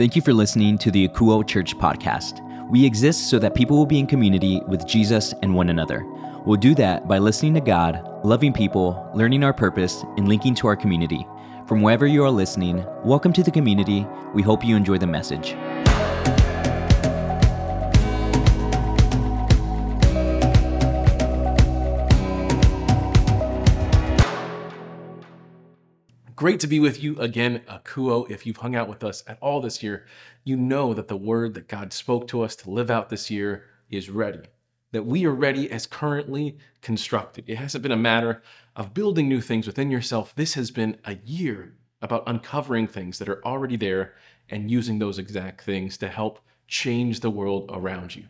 Thank 0.00 0.16
you 0.16 0.22
for 0.22 0.32
listening 0.32 0.78
to 0.78 0.90
the 0.90 1.06
Akouo 1.06 1.46
Church 1.46 1.76
podcast. 1.76 2.40
We 2.70 2.86
exist 2.86 3.28
so 3.28 3.38
that 3.38 3.54
people 3.54 3.76
will 3.76 3.84
be 3.84 3.98
in 3.98 4.06
community 4.06 4.62
with 4.66 4.86
Jesus 4.86 5.34
and 5.42 5.54
one 5.54 5.68
another. 5.68 6.06
We'll 6.46 6.56
do 6.56 6.74
that 6.76 7.06
by 7.06 7.18
listening 7.18 7.52
to 7.52 7.60
God, 7.60 8.02
loving 8.24 8.54
people, 8.54 9.06
learning 9.14 9.44
our 9.44 9.52
purpose, 9.52 10.02
and 10.16 10.26
linking 10.26 10.54
to 10.54 10.68
our 10.68 10.76
community. 10.76 11.26
From 11.66 11.82
wherever 11.82 12.06
you 12.06 12.24
are 12.24 12.30
listening, 12.30 12.82
welcome 13.04 13.34
to 13.34 13.42
the 13.42 13.50
community. 13.50 14.06
We 14.32 14.40
hope 14.40 14.64
you 14.64 14.74
enjoy 14.74 14.96
the 14.96 15.06
message. 15.06 15.54
Great 26.40 26.58
to 26.58 26.66
be 26.66 26.80
with 26.80 27.02
you 27.02 27.20
again, 27.20 27.60
uh, 27.68 27.80
Akouo. 27.80 28.30
If 28.30 28.46
you've 28.46 28.56
hung 28.56 28.74
out 28.74 28.88
with 28.88 29.04
us 29.04 29.22
at 29.26 29.36
all 29.42 29.60
this 29.60 29.82
year, 29.82 30.06
you 30.42 30.56
know 30.56 30.94
that 30.94 31.06
the 31.06 31.14
word 31.14 31.52
that 31.52 31.68
God 31.68 31.92
spoke 31.92 32.26
to 32.28 32.40
us 32.40 32.56
to 32.56 32.70
live 32.70 32.90
out 32.90 33.10
this 33.10 33.30
year 33.30 33.66
is 33.90 34.08
ready. 34.08 34.48
That 34.92 35.04
we 35.04 35.26
are 35.26 35.34
ready 35.34 35.70
as 35.70 35.86
currently 35.86 36.56
constructed. 36.80 37.44
It 37.46 37.56
hasn't 37.56 37.82
been 37.82 37.92
a 37.92 37.96
matter 37.98 38.42
of 38.74 38.94
building 38.94 39.28
new 39.28 39.42
things 39.42 39.66
within 39.66 39.90
yourself. 39.90 40.34
This 40.34 40.54
has 40.54 40.70
been 40.70 40.96
a 41.04 41.16
year 41.26 41.74
about 42.00 42.22
uncovering 42.26 42.86
things 42.86 43.18
that 43.18 43.28
are 43.28 43.44
already 43.44 43.76
there 43.76 44.14
and 44.48 44.70
using 44.70 44.98
those 44.98 45.18
exact 45.18 45.60
things 45.60 45.98
to 45.98 46.08
help 46.08 46.40
change 46.66 47.20
the 47.20 47.28
world 47.28 47.68
around 47.70 48.16
you. 48.16 48.24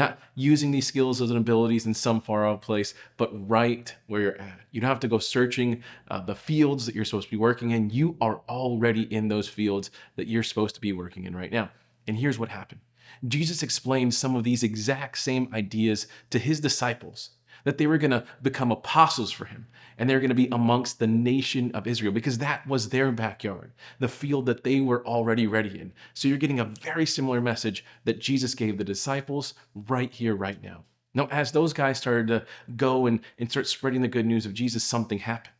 Not 0.00 0.18
using 0.34 0.70
these 0.70 0.86
skills 0.86 1.20
and 1.20 1.36
abilities 1.36 1.84
in 1.84 1.92
some 1.92 2.22
far 2.22 2.46
off 2.46 2.62
place, 2.62 2.94
but 3.18 3.28
right 3.46 3.94
where 4.06 4.22
you're 4.22 4.40
at. 4.40 4.60
You 4.70 4.80
don't 4.80 4.88
have 4.88 5.00
to 5.00 5.08
go 5.08 5.18
searching 5.18 5.82
uh, 6.08 6.22
the 6.22 6.34
fields 6.34 6.86
that 6.86 6.94
you're 6.94 7.04
supposed 7.04 7.26
to 7.26 7.30
be 7.30 7.36
working 7.36 7.72
in. 7.72 7.90
You 7.90 8.16
are 8.18 8.40
already 8.48 9.02
in 9.14 9.28
those 9.28 9.46
fields 9.46 9.90
that 10.16 10.26
you're 10.26 10.42
supposed 10.42 10.74
to 10.76 10.80
be 10.80 10.94
working 10.94 11.24
in 11.24 11.36
right 11.36 11.52
now. 11.52 11.68
And 12.08 12.16
here's 12.16 12.38
what 12.38 12.48
happened 12.48 12.80
Jesus 13.28 13.62
explained 13.62 14.14
some 14.14 14.34
of 14.34 14.42
these 14.42 14.62
exact 14.62 15.18
same 15.18 15.50
ideas 15.52 16.06
to 16.30 16.38
his 16.38 16.60
disciples 16.60 17.32
that 17.64 17.78
they 17.78 17.86
were 17.86 17.98
going 17.98 18.10
to 18.10 18.24
become 18.42 18.70
apostles 18.70 19.30
for 19.30 19.46
him 19.46 19.66
and 19.98 20.08
they're 20.08 20.20
going 20.20 20.30
to 20.30 20.34
be 20.34 20.48
amongst 20.50 20.98
the 20.98 21.06
nation 21.06 21.70
of 21.72 21.86
Israel 21.86 22.12
because 22.12 22.38
that 22.38 22.66
was 22.66 22.88
their 22.88 23.12
backyard, 23.12 23.72
the 23.98 24.08
field 24.08 24.46
that 24.46 24.64
they 24.64 24.80
were 24.80 25.06
already 25.06 25.46
ready 25.46 25.78
in. 25.78 25.92
So 26.14 26.26
you're 26.26 26.38
getting 26.38 26.60
a 26.60 26.64
very 26.64 27.04
similar 27.04 27.40
message 27.40 27.84
that 28.04 28.18
Jesus 28.18 28.54
gave 28.54 28.78
the 28.78 28.84
disciples 28.84 29.54
right 29.74 30.10
here, 30.10 30.34
right 30.34 30.62
now. 30.62 30.84
Now, 31.12 31.28
as 31.30 31.52
those 31.52 31.72
guys 31.72 31.98
started 31.98 32.28
to 32.28 32.46
go 32.76 33.06
and, 33.06 33.20
and 33.38 33.50
start 33.50 33.66
spreading 33.66 34.00
the 34.00 34.08
good 34.08 34.26
news 34.26 34.46
of 34.46 34.54
Jesus, 34.54 34.84
something 34.84 35.18
happened. 35.18 35.54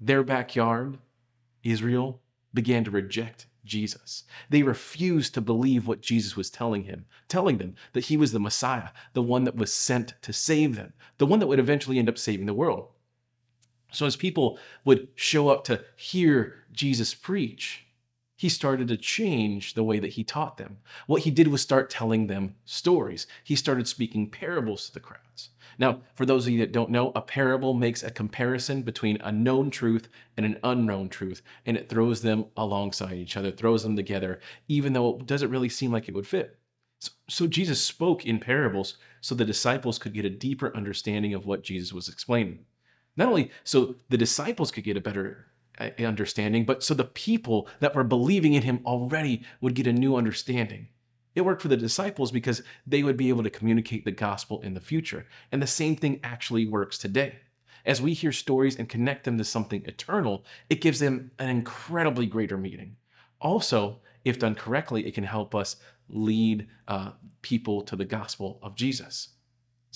Their 0.00 0.22
backyard, 0.22 0.98
Israel, 1.62 2.20
began 2.52 2.84
to 2.84 2.90
reject 2.90 3.46
Jesus. 3.64 4.24
They 4.50 4.62
refused 4.62 5.34
to 5.34 5.40
believe 5.40 5.86
what 5.86 6.00
Jesus 6.00 6.36
was 6.36 6.50
telling 6.50 6.84
him, 6.84 7.06
telling 7.28 7.58
them 7.58 7.74
that 7.92 8.06
he 8.06 8.16
was 8.16 8.32
the 8.32 8.40
Messiah, 8.40 8.90
the 9.12 9.22
one 9.22 9.44
that 9.44 9.56
was 9.56 9.72
sent 9.72 10.14
to 10.22 10.32
save 10.32 10.76
them, 10.76 10.92
the 11.18 11.26
one 11.26 11.38
that 11.38 11.46
would 11.46 11.58
eventually 11.58 11.98
end 11.98 12.08
up 12.08 12.18
saving 12.18 12.46
the 12.46 12.54
world. 12.54 12.88
So 13.92 14.06
as 14.06 14.16
people 14.16 14.58
would 14.84 15.08
show 15.14 15.48
up 15.48 15.64
to 15.64 15.84
hear 15.96 16.64
Jesus 16.72 17.14
preach, 17.14 17.83
he 18.36 18.48
started 18.48 18.88
to 18.88 18.96
change 18.96 19.74
the 19.74 19.84
way 19.84 19.98
that 19.98 20.14
he 20.14 20.24
taught 20.24 20.56
them. 20.56 20.78
What 21.06 21.22
he 21.22 21.30
did 21.30 21.48
was 21.48 21.62
start 21.62 21.88
telling 21.88 22.26
them 22.26 22.56
stories. 22.64 23.26
He 23.44 23.54
started 23.54 23.86
speaking 23.86 24.30
parables 24.30 24.86
to 24.86 24.94
the 24.94 25.00
crowds. 25.00 25.50
Now, 25.78 26.00
for 26.14 26.26
those 26.26 26.46
of 26.46 26.52
you 26.52 26.58
that 26.60 26.72
don't 26.72 26.90
know, 26.90 27.12
a 27.14 27.20
parable 27.20 27.74
makes 27.74 28.02
a 28.02 28.10
comparison 28.10 28.82
between 28.82 29.20
a 29.20 29.32
known 29.32 29.70
truth 29.70 30.08
and 30.36 30.46
an 30.46 30.58
unknown 30.62 31.08
truth, 31.08 31.42
and 31.66 31.76
it 31.76 31.88
throws 31.88 32.22
them 32.22 32.46
alongside 32.56 33.14
each 33.14 33.36
other, 33.36 33.50
throws 33.50 33.82
them 33.82 33.96
together, 33.96 34.40
even 34.68 34.92
though 34.92 35.16
it 35.18 35.26
doesn't 35.26 35.50
really 35.50 35.68
seem 35.68 35.92
like 35.92 36.08
it 36.08 36.14
would 36.14 36.26
fit. 36.26 36.58
So, 37.00 37.12
so 37.28 37.46
Jesus 37.46 37.80
spoke 37.80 38.24
in 38.24 38.38
parables 38.38 38.96
so 39.20 39.34
the 39.34 39.44
disciples 39.44 39.98
could 39.98 40.14
get 40.14 40.24
a 40.24 40.30
deeper 40.30 40.74
understanding 40.76 41.34
of 41.34 41.46
what 41.46 41.64
Jesus 41.64 41.92
was 41.92 42.08
explaining. 42.08 42.66
Not 43.16 43.28
only 43.28 43.50
so 43.62 43.96
the 44.08 44.16
disciples 44.16 44.70
could 44.70 44.84
get 44.84 44.96
a 44.96 45.00
better 45.00 45.46
understanding, 45.98 46.64
but 46.64 46.82
so 46.82 46.94
the 46.94 47.04
people 47.04 47.68
that 47.80 47.94
were 47.94 48.04
believing 48.04 48.54
in 48.54 48.62
him 48.62 48.80
already 48.84 49.42
would 49.60 49.74
get 49.74 49.86
a 49.86 49.92
new 49.92 50.16
understanding. 50.16 50.88
It 51.34 51.44
worked 51.44 51.62
for 51.62 51.68
the 51.68 51.76
disciples 51.76 52.30
because 52.30 52.62
they 52.86 53.02
would 53.02 53.16
be 53.16 53.28
able 53.28 53.42
to 53.42 53.50
communicate 53.50 54.04
the 54.04 54.12
gospel 54.12 54.60
in 54.62 54.74
the 54.74 54.80
future. 54.80 55.26
And 55.50 55.60
the 55.60 55.66
same 55.66 55.96
thing 55.96 56.20
actually 56.22 56.66
works 56.66 56.96
today. 56.96 57.40
As 57.84 58.00
we 58.00 58.14
hear 58.14 58.32
stories 58.32 58.78
and 58.78 58.88
connect 58.88 59.24
them 59.24 59.36
to 59.38 59.44
something 59.44 59.84
eternal, 59.84 60.44
it 60.70 60.80
gives 60.80 61.00
them 61.00 61.32
an 61.38 61.50
incredibly 61.50 62.26
greater 62.26 62.56
meaning. 62.56 62.96
Also, 63.40 64.00
if 64.24 64.38
done 64.38 64.54
correctly, 64.54 65.06
it 65.06 65.14
can 65.14 65.24
help 65.24 65.54
us 65.54 65.76
lead 66.08 66.66
uh, 66.88 67.10
people 67.42 67.82
to 67.82 67.96
the 67.96 68.04
gospel 68.04 68.58
of 68.62 68.74
Jesus. 68.74 69.33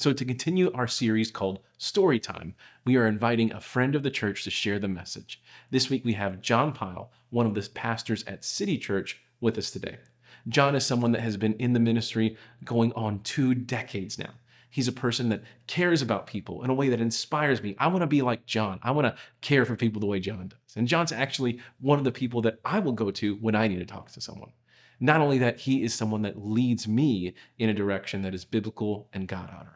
So, 0.01 0.13
to 0.13 0.25
continue 0.25 0.71
our 0.75 0.87
series 0.87 1.33
called 1.33 1.59
Story 1.77 2.21
Time, 2.21 2.55
we 2.85 2.95
are 2.95 3.09
inviting 3.09 3.53
a 3.53 3.61
friend 3.61 3.97
of 3.97 4.05
the 4.05 4.13
church 4.13 4.45
to 4.45 4.51
share 4.51 4.79
the 4.79 4.87
message. 4.87 5.43
This 5.73 5.91
week 5.91 6.05
we 6.05 6.13
have 6.13 6.41
Jon 6.41 6.73
Pyle, 6.73 7.11
one 7.31 7.47
of 7.47 7.55
the 7.55 7.69
pastors 7.75 8.23
at 8.29 8.45
City 8.45 8.79
Church, 8.79 9.21
with 9.41 9.59
us 9.59 9.73
today. 9.73 9.99
Jon 10.47 10.77
is 10.77 10.87
someone 10.87 11.11
that 11.11 11.23
has 11.23 11.37
been 11.37 11.55
in 11.55 11.73
the 11.73 11.81
ministry 11.81 12.37
going 12.65 12.93
on 12.93 13.25
two 13.25 13.57
decades 13.57 14.21
now. 14.21 14.31
He's 14.71 14.87
a 14.87 14.93
person 14.93 15.31
that 15.31 15.43
cares 15.67 16.01
about 16.01 16.29
people 16.29 16.63
in 16.63 16.71
a 16.71 16.75
way 16.75 16.91
that 16.91 17.01
inspires 17.01 17.61
me. 17.61 17.75
I 17.81 17.89
want 17.89 18.03
to 18.03 18.07
be 18.07 18.23
like 18.23 18.47
Jon. 18.47 18.79
I 18.85 18.93
want 18.93 19.09
to 19.09 19.21
care 19.41 19.65
for 19.65 19.75
people 19.75 19.99
the 19.99 20.07
way 20.07 20.21
Jon 20.21 20.47
does. 20.47 20.77
And 20.77 20.87
Jon's 20.87 21.11
actually 21.11 21.59
one 21.81 21.99
of 21.99 22.05
the 22.05 22.13
people 22.13 22.41
that 22.43 22.61
I 22.65 22.79
will 22.79 22.93
go 22.93 23.11
to 23.11 23.35
when 23.41 23.57
I 23.57 23.67
need 23.67 23.81
to 23.81 23.85
talk 23.85 24.13
to 24.13 24.21
someone. 24.21 24.53
Not 25.01 25.21
only 25.21 25.39
that, 25.39 25.59
he 25.59 25.83
is 25.83 25.93
someone 25.93 26.23
that 26.23 26.41
leads 26.41 26.87
me 26.87 27.35
in 27.59 27.69
a 27.69 27.75
direction 27.75 28.23
that 28.23 28.33
is 28.33 28.45
biblical 28.45 29.09
and 29.13 29.27
God 29.27 29.51
honoring. 29.51 29.75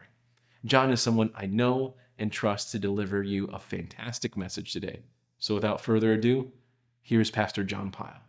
Jon 0.65 0.93
is 0.93 1.01
someone 1.01 1.31
I 1.35 1.47
know 1.47 1.95
and 2.19 2.31
trust 2.31 2.71
to 2.71 2.79
deliver 2.79 3.23
you 3.23 3.47
a 3.47 3.59
fantastic 3.59 4.37
message 4.37 4.73
today. 4.73 5.01
So 5.39 5.55
without 5.55 5.81
further 5.81 6.13
ado, 6.13 6.53
here's 7.01 7.31
Pastor 7.31 7.65
Jon 7.65 7.91
Pyle. 7.91 8.23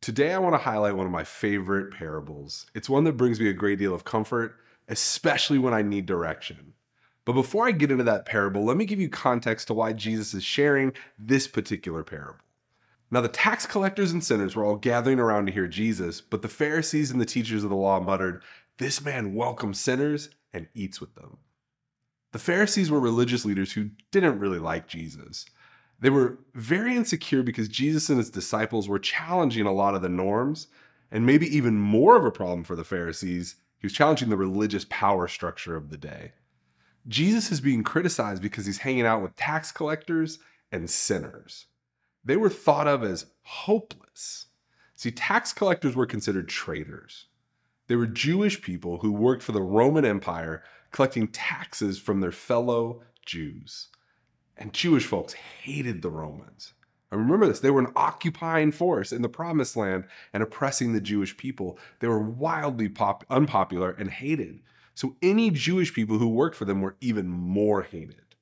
Today, 0.00 0.32
I 0.32 0.38
want 0.38 0.54
to 0.54 0.58
highlight 0.58 0.96
one 0.96 1.04
of 1.04 1.12
my 1.12 1.24
favorite 1.24 1.92
parables. 1.92 2.64
It's 2.74 2.88
one 2.88 3.04
that 3.04 3.18
brings 3.18 3.38
me 3.38 3.50
a 3.50 3.52
great 3.52 3.78
deal 3.78 3.94
of 3.94 4.04
comfort, 4.04 4.56
especially 4.88 5.58
when 5.58 5.74
I 5.74 5.82
need 5.82 6.06
direction. 6.06 6.72
But 7.26 7.34
before 7.34 7.68
I 7.68 7.72
get 7.72 7.90
into 7.90 8.04
that 8.04 8.24
parable, 8.24 8.64
let 8.64 8.78
me 8.78 8.86
give 8.86 8.98
you 8.98 9.10
context 9.10 9.66
to 9.66 9.74
why 9.74 9.92
Jesus 9.92 10.32
is 10.32 10.42
sharing 10.42 10.94
this 11.18 11.46
particular 11.46 12.02
parable. 12.02 12.40
Now, 13.10 13.20
the 13.20 13.28
tax 13.28 13.66
collectors 13.66 14.12
and 14.12 14.22
sinners 14.22 14.54
were 14.54 14.64
all 14.64 14.76
gathering 14.76 15.18
around 15.18 15.46
to 15.46 15.52
hear 15.52 15.66
Jesus, 15.66 16.20
but 16.20 16.42
the 16.42 16.48
Pharisees 16.48 17.10
and 17.10 17.20
the 17.20 17.26
teachers 17.26 17.64
of 17.64 17.70
the 17.70 17.76
law 17.76 18.00
muttered, 18.00 18.42
this 18.80 19.04
man 19.04 19.34
welcomes 19.34 19.78
sinners 19.78 20.30
and 20.54 20.66
eats 20.74 21.00
with 21.00 21.14
them. 21.14 21.36
The 22.32 22.38
Pharisees 22.38 22.90
were 22.90 22.98
religious 22.98 23.44
leaders 23.44 23.72
who 23.72 23.90
didn't 24.10 24.38
really 24.38 24.58
like 24.58 24.88
Jesus. 24.88 25.44
They 26.00 26.08
were 26.08 26.38
very 26.54 26.96
insecure 26.96 27.42
because 27.42 27.68
Jesus 27.68 28.08
and 28.08 28.16
his 28.16 28.30
disciples 28.30 28.88
were 28.88 28.98
challenging 28.98 29.66
a 29.66 29.72
lot 29.72 29.94
of 29.94 30.00
the 30.00 30.08
norms, 30.08 30.68
and 31.10 31.26
maybe 31.26 31.46
even 31.54 31.78
more 31.78 32.16
of 32.16 32.24
a 32.24 32.30
problem 32.30 32.64
for 32.64 32.74
the 32.74 32.82
Pharisees, 32.82 33.56
he 33.78 33.86
was 33.86 33.92
challenging 33.92 34.30
the 34.30 34.36
religious 34.36 34.86
power 34.88 35.28
structure 35.28 35.76
of 35.76 35.90
the 35.90 35.98
day. 35.98 36.32
Jesus 37.06 37.52
is 37.52 37.60
being 37.60 37.84
criticized 37.84 38.40
because 38.40 38.64
he's 38.64 38.78
hanging 38.78 39.04
out 39.04 39.20
with 39.20 39.36
tax 39.36 39.72
collectors 39.72 40.38
and 40.72 40.88
sinners. 40.88 41.66
They 42.24 42.38
were 42.38 42.48
thought 42.48 42.88
of 42.88 43.04
as 43.04 43.26
hopeless. 43.42 44.46
See, 44.96 45.10
tax 45.10 45.52
collectors 45.52 45.94
were 45.94 46.06
considered 46.06 46.48
traitors. 46.48 47.26
They 47.90 47.96
were 47.96 48.06
Jewish 48.06 48.62
people 48.62 48.98
who 48.98 49.10
worked 49.10 49.42
for 49.42 49.50
the 49.50 49.62
Roman 49.62 50.04
Empire, 50.04 50.62
collecting 50.92 51.26
taxes 51.26 51.98
from 51.98 52.20
their 52.20 52.30
fellow 52.30 53.02
Jews. 53.26 53.88
And 54.56 54.72
Jewish 54.72 55.04
folks 55.04 55.32
hated 55.32 56.00
the 56.00 56.08
Romans. 56.08 56.74
And 57.10 57.20
remember 57.20 57.48
this, 57.48 57.58
they 57.58 57.70
were 57.72 57.80
an 57.80 57.92
occupying 57.96 58.70
force 58.70 59.10
in 59.10 59.22
the 59.22 59.28
promised 59.28 59.76
land 59.76 60.04
and 60.32 60.40
oppressing 60.40 60.92
the 60.92 61.00
Jewish 61.00 61.36
people. 61.36 61.80
They 61.98 62.06
were 62.06 62.20
wildly 62.20 62.88
pop- 62.88 63.24
unpopular 63.28 63.90
and 63.90 64.08
hated. 64.08 64.60
So 64.94 65.16
any 65.20 65.50
Jewish 65.50 65.92
people 65.92 66.18
who 66.18 66.28
worked 66.28 66.54
for 66.54 66.66
them 66.66 66.80
were 66.80 66.94
even 67.00 67.26
more 67.26 67.82
hated. 67.82 68.36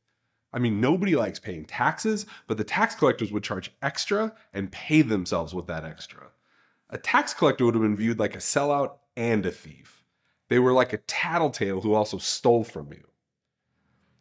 I 0.53 0.59
mean, 0.59 0.79
nobody 0.79 1.17
likes 1.17 1.39
paying 1.39 1.65
taxes, 1.65 2.27
but 2.49 2.59
the 2.59 2.65
tax 2.65 2.95
collectors 2.95 3.33
would 3.33 3.45
charge 3.45 3.73
extra 3.81 4.35
and 4.53 4.71
pay 4.71 5.01
themselves 5.01 5.55
with 5.55 5.69
that 5.69 5.87
extra. 5.87 6.33
A 6.91 6.99
tax 6.99 7.33
collector 7.33 7.65
would 7.65 7.75
have 7.75 7.83
been 7.83 7.97
viewed 7.97 8.19
like 8.19 8.35
a 8.35 8.41
sellout 8.41 8.97
and 9.19 9.45
a 9.45 9.51
thief. 9.51 10.05
They 10.49 10.61
were 10.61 10.73
like 10.73 10.93
a 10.93 10.99
tattletale 10.99 11.81
who 11.81 11.93
also 11.93 12.19
stole 12.19 12.65
from 12.65 12.93
you. 12.93 13.05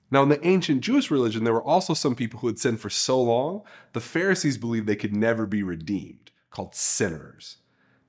Now, 0.10 0.24
in 0.24 0.30
the 0.30 0.46
ancient 0.46 0.82
Jewish 0.82 1.12
religion, 1.12 1.44
there 1.44 1.54
were 1.54 1.64
also 1.64 1.94
some 1.94 2.16
people 2.16 2.40
who 2.40 2.48
had 2.48 2.58
sinned 2.58 2.80
for 2.80 2.90
so 2.90 3.22
long, 3.22 3.62
the 3.94 4.02
Pharisees 4.02 4.58
believed 4.58 4.88
they 4.88 4.96
could 4.96 5.16
never 5.16 5.46
be 5.46 5.62
redeemed, 5.64 6.32
called 6.50 6.74
sinners. 6.74 7.58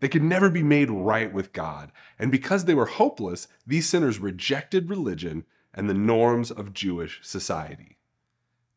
They 0.00 0.08
could 0.08 0.22
never 0.22 0.48
be 0.48 0.62
made 0.62 0.90
right 0.90 1.32
with 1.32 1.52
God. 1.52 1.90
And 2.18 2.30
because 2.32 2.64
they 2.64 2.74
were 2.74 2.86
hopeless, 2.86 3.48
these 3.66 3.88
sinners 3.88 4.18
rejected 4.18 4.88
religion 4.88 5.44
and 5.74 5.90
the 5.90 5.94
norms 5.94 6.50
of 6.50 6.72
Jewish 6.72 7.20
society. 7.22 7.98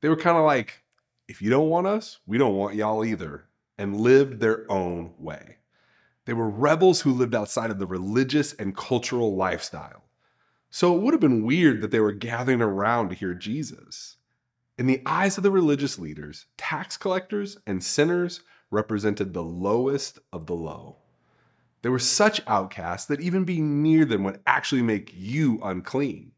They 0.01 0.09
were 0.09 0.17
kind 0.17 0.37
of 0.37 0.43
like, 0.43 0.83
if 1.27 1.41
you 1.41 1.49
don't 1.49 1.69
want 1.69 1.87
us, 1.87 2.19
we 2.25 2.37
don't 2.37 2.55
want 2.55 2.75
y'all 2.75 3.05
either. 3.05 3.45
and 3.77 3.99
lived 3.99 4.39
their 4.39 4.71
own 4.71 5.11
way. 5.17 5.57
They 6.25 6.33
were 6.33 6.50
rebels 6.50 7.01
who 7.01 7.12
lived 7.12 7.33
outside 7.33 7.71
of 7.71 7.79
the 7.79 7.88
religious 7.88 8.53
and 8.53 8.75
cultural 8.75 9.35
lifestyle. 9.35 10.03
So 10.69 10.95
it 10.95 11.01
would 11.01 11.13
have 11.13 11.21
been 11.21 11.45
weird 11.45 11.81
that 11.81 11.91
they 11.91 12.00
were 12.00 12.12
gathering 12.12 12.62
around 12.62 13.09
to 13.09 13.15
hear 13.15 13.33
Jesus. 13.33 14.18
In 14.77 14.88
the 14.88 15.01
eyes 15.06 15.38
of 15.38 15.44
the 15.44 15.51
religious 15.51 16.00
leaders, 16.00 16.45
tax 16.57 16.95
collectors 16.95 17.57
and 17.68 17.83
sinners 17.83 18.41
represented 18.69 19.33
the 19.33 19.44
lowest 19.44 20.19
of 20.31 20.45
the 20.45 20.56
low. 20.56 20.97
They 21.81 21.89
were 21.89 22.00
such 22.00 22.41
outcasts 22.47 23.07
that 23.07 23.21
even 23.21 23.44
being 23.44 23.81
near 23.81 24.06
them 24.06 24.24
would 24.24 24.39
actually 24.45 24.83
make 24.83 25.12
you 25.13 25.59
unclean. 25.63 26.31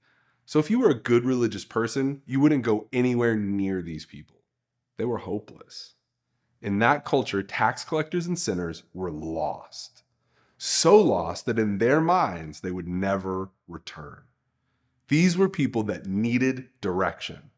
So 0.45 0.59
if 0.59 0.69
you 0.69 0.79
were 0.79 0.89
a 0.89 0.95
good 0.95 1.25
religious 1.25 1.65
person, 1.65 2.21
you 2.25 2.39
wouldn't 2.39 2.63
go 2.63 2.87
anywhere 2.91 3.35
near 3.35 3.81
these 3.81 4.05
people. 4.05 4.37
They 4.97 5.05
were 5.05 5.17
hopeless. 5.17 5.93
In 6.63 6.79
that 6.79 7.03
culture, 7.03 7.43
tax 7.43 7.83
collectors 7.83 8.25
and 8.25 8.39
sinners 8.39 8.83
were 8.93 9.11
lost. 9.11 10.03
So 10.57 10.97
lost 10.97 11.45
that 11.45 11.59
in 11.59 11.77
their 11.77 11.99
minds, 11.99 12.61
they 12.61 12.71
would 12.71 12.87
never 12.87 13.49
return. 13.67 14.21
These 15.09 15.37
were 15.37 15.49
people 15.49 15.83
that 15.83 16.05
needed 16.05 16.69
direction. 16.79 17.51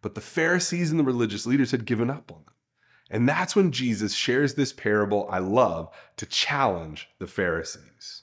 But 0.00 0.14
the 0.14 0.20
Pharisees 0.20 0.92
and 0.92 1.00
the 1.00 1.04
religious 1.04 1.44
leaders 1.44 1.72
had 1.72 1.84
given 1.84 2.08
up 2.08 2.30
on 2.30 2.44
them. 2.44 2.54
And 3.10 3.28
that's 3.28 3.56
when 3.56 3.72
Jesus 3.72 4.14
shares 4.14 4.54
this 4.54 4.72
parable 4.72 5.26
I 5.28 5.40
love 5.40 5.92
to 6.16 6.24
challenge 6.24 7.08
the 7.18 7.26
Pharisees. 7.26 8.22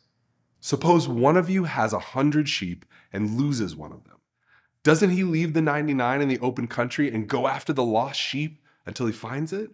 Suppose 0.62 1.06
one 1.06 1.36
of 1.36 1.50
you 1.50 1.66
has 1.66 1.92
a 1.92 2.00
hundred 2.00 2.48
sheep 2.48 2.86
and 3.12 3.38
loses 3.38 3.76
one 3.76 3.92
of 3.92 4.06
them. 4.06 4.20
Doesn't 4.84 5.10
he 5.10 5.26
leave 5.26 5.54
the 5.54 5.62
99 5.62 6.22
in 6.22 6.30
the 6.30 6.40
open 6.40 6.68
country 6.68 7.14
and 7.14 7.28
go 7.28 7.46
after 7.46 7.74
the 7.74 7.84
lost 7.84 8.22
sheep 8.22 8.64
until 8.86 9.06
he 9.06 9.12
finds 9.12 9.52
it? 9.52 9.72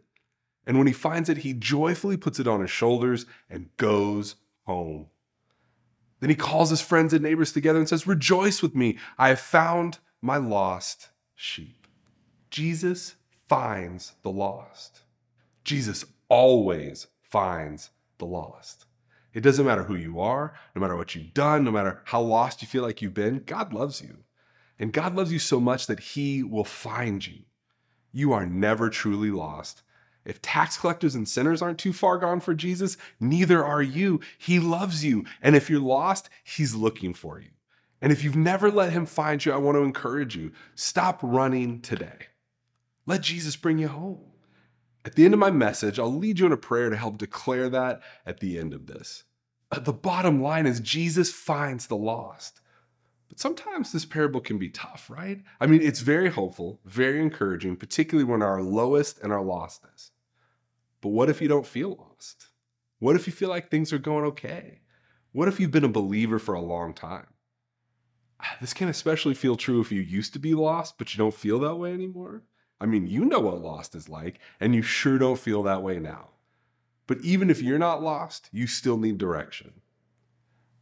And 0.66 0.78
when 0.78 0.88
he 0.88 0.94
finds 0.94 1.30
it, 1.30 1.38
he 1.38 1.54
joyfully 1.54 2.18
puts 2.18 2.40
it 2.40 2.48
on 2.48 2.62
his 2.62 2.72
shoulders 2.72 3.26
and 3.50 3.70
goes 3.78 4.36
home. 4.64 5.08
Then 6.20 6.30
he 6.30 6.36
calls 6.36 6.70
his 6.70 6.82
friends 6.82 7.14
and 7.14 7.22
neighbors 7.22 7.52
together 7.52 7.78
and 7.80 7.88
says, 7.88 8.08
Rejoice 8.08 8.62
with 8.62 8.76
me, 8.76 8.98
I 9.18 9.30
have 9.30 9.40
found 9.40 10.00
my 10.22 10.38
lost 10.38 11.10
sheep. 11.36 11.88
Jesus 12.50 13.16
finds 13.48 14.14
the 14.24 14.32
lost. 14.32 15.02
Jesus 15.64 16.06
always 16.30 17.08
finds 17.22 17.92
the 18.18 18.26
lost. 18.26 18.86
It 19.34 19.42
doesn't 19.42 19.66
matter 19.66 19.84
who 19.84 19.96
you 19.96 20.22
are, 20.22 20.54
no 20.74 20.82
matter 20.82 20.96
what 20.96 21.14
you've 21.14 21.34
done, 21.34 21.66
no 21.66 21.72
matter 21.72 22.02
how 22.06 22.22
lost 22.22 22.62
you 22.62 22.68
feel 22.68 22.84
like 22.84 23.02
you've 23.02 23.14
been, 23.14 23.44
God 23.46 23.74
loves 23.74 24.02
you. 24.02 24.24
And 24.80 24.94
God 24.94 25.16
loves 25.16 25.32
you 25.32 25.40
so 25.40 25.60
much 25.60 25.88
that 25.88 26.00
He 26.00 26.42
will 26.42 26.64
find 26.64 27.26
you. 27.26 27.42
You 28.12 28.32
are 28.32 28.46
never 28.46 28.90
truly 28.90 29.32
lost. 29.32 29.84
If 30.26 30.42
tax 30.42 30.78
collectors 30.78 31.16
and 31.16 31.28
sinners 31.28 31.62
aren't 31.62 31.78
too 31.78 31.94
far 31.94 32.18
gone 32.18 32.40
for 32.40 32.54
Jesus, 32.54 32.98
neither 33.20 33.64
are 33.64 33.82
you. 33.82 34.20
He 34.38 34.60
loves 34.60 35.06
you. 35.06 35.24
And 35.42 35.56
if 35.56 35.70
you're 35.70 35.80
lost, 35.80 36.30
He's 36.44 36.76
looking 36.76 37.14
for 37.14 37.40
you. 37.40 37.50
And 38.02 38.12
if 38.12 38.24
you've 38.24 38.36
never 38.36 38.72
let 38.72 38.92
Him 38.92 39.06
find 39.06 39.44
you, 39.46 39.54
I 39.54 39.58
want 39.58 39.76
to 39.76 39.84
encourage 39.84 40.36
you 40.36 40.52
stop 40.74 41.20
running 41.22 41.82
today. 41.82 42.28
Let 43.06 43.22
Jesus 43.22 43.56
bring 43.56 43.78
you 43.78 43.88
home. 43.88 44.20
At 45.06 45.14
the 45.14 45.26
end 45.26 45.36
of 45.36 45.40
my 45.40 45.52
message, 45.52 46.00
I'll 46.00 46.12
lead 46.12 46.40
you 46.40 46.48
in 46.48 46.52
a 46.52 46.58
prayer 46.58 46.90
to 46.90 46.98
help 46.98 47.20
declare 47.20 47.70
that 47.70 48.02
at 48.26 48.40
the 48.40 48.58
end 48.58 48.74
of 48.74 48.88
this. 48.88 49.24
The 49.72 49.94
bottom 49.94 50.42
line 50.42 50.66
is 50.66 50.80
Jesus 50.80 51.32
finds 51.32 51.86
the 51.86 51.96
lost. 51.96 52.62
But 53.30 53.40
sometimes 53.40 53.92
this 53.92 54.06
parable 54.06 54.42
can 54.42 54.58
be 54.58 54.70
tough, 54.70 55.10
right? 55.10 55.44
I 55.60 55.68
mean, 55.68 55.82
it's 55.82 56.00
very 56.00 56.30
hopeful, 56.30 56.80
very 56.86 57.22
encouraging, 57.22 57.76
particularly 57.76 58.30
when 58.30 58.42
our 58.42 58.62
lowest 58.62 59.20
and 59.20 59.32
our 59.32 59.44
lostness. 59.44 60.12
But 61.06 61.12
what 61.12 61.30
if 61.30 61.40
you 61.40 61.48
don't 61.48 61.68
feel 61.68 61.96
lost? 62.00 62.48
What 62.98 63.16
if 63.16 63.28
you 63.28 63.32
feel 63.32 63.50
like 63.50 63.70
things 63.70 63.94
are 63.94 64.00
going 64.00 64.26
okay? 64.26 64.80
What 65.34 65.48
if 65.48 65.60
you've 65.60 65.70
been 65.70 65.84
a 65.84 65.88
believer 65.88 66.40
for 66.40 66.56
a 66.56 66.60
long 66.60 66.96
time? 66.96 67.28
Ah, 68.42 68.58
this 68.60 68.74
can 68.74 68.90
especially 68.90 69.36
feel 69.36 69.56
true 69.56 69.80
if 69.82 69.92
you 69.92 70.02
used 70.02 70.34
to 70.34 70.40
be 70.40 70.56
lost, 70.56 70.98
but 70.98 71.14
you 71.14 71.20
don't 71.20 71.36
feel 71.36 71.60
that 71.60 71.76
way 71.76 71.94
anymore. 71.94 72.42
I 72.82 72.88
mean, 72.88 73.06
you 73.06 73.24
know 73.24 73.40
what 73.40 73.62
lost 73.62 73.94
is 73.94 74.10
like, 74.10 74.40
and 74.60 74.74
you 74.74 74.82
sure 74.82 75.20
don't 75.20 75.38
feel 75.38 75.62
that 75.62 75.84
way 75.84 76.00
now. 76.00 76.30
But 77.06 77.20
even 77.22 77.52
if 77.52 77.62
you're 77.62 77.78
not 77.78 78.02
lost, 78.02 78.50
you 78.52 78.66
still 78.66 78.98
need 78.98 79.20
direction. 79.20 79.74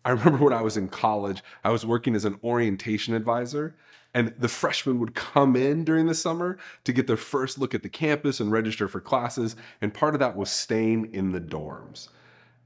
I 0.06 0.12
remember 0.12 0.42
when 0.42 0.54
I 0.54 0.62
was 0.62 0.78
in 0.78 0.88
college, 0.88 1.44
I 1.66 1.72
was 1.72 1.86
working 1.86 2.16
as 2.16 2.24
an 2.24 2.40
orientation 2.46 3.14
advisor, 3.14 3.76
and 4.14 4.34
the 4.38 4.48
freshmen 4.48 5.00
would 5.00 5.16
come 5.16 5.56
in 5.56 5.84
during 5.84 6.08
the 6.08 6.14
summer 6.14 6.58
to 6.84 6.94
get 6.94 7.08
their 7.08 7.18
first 7.18 7.58
look 7.58 7.74
at 7.74 7.84
the 7.84 7.90
campus 7.90 8.40
and 8.40 8.52
register 8.52 8.88
for 8.88 9.02
classes. 9.02 9.56
And 9.82 9.94
part 9.94 10.14
of 10.14 10.20
that 10.20 10.36
was 10.36 10.50
staying 10.50 11.14
in 11.14 11.32
the 11.32 11.42
dorms. 11.42 12.10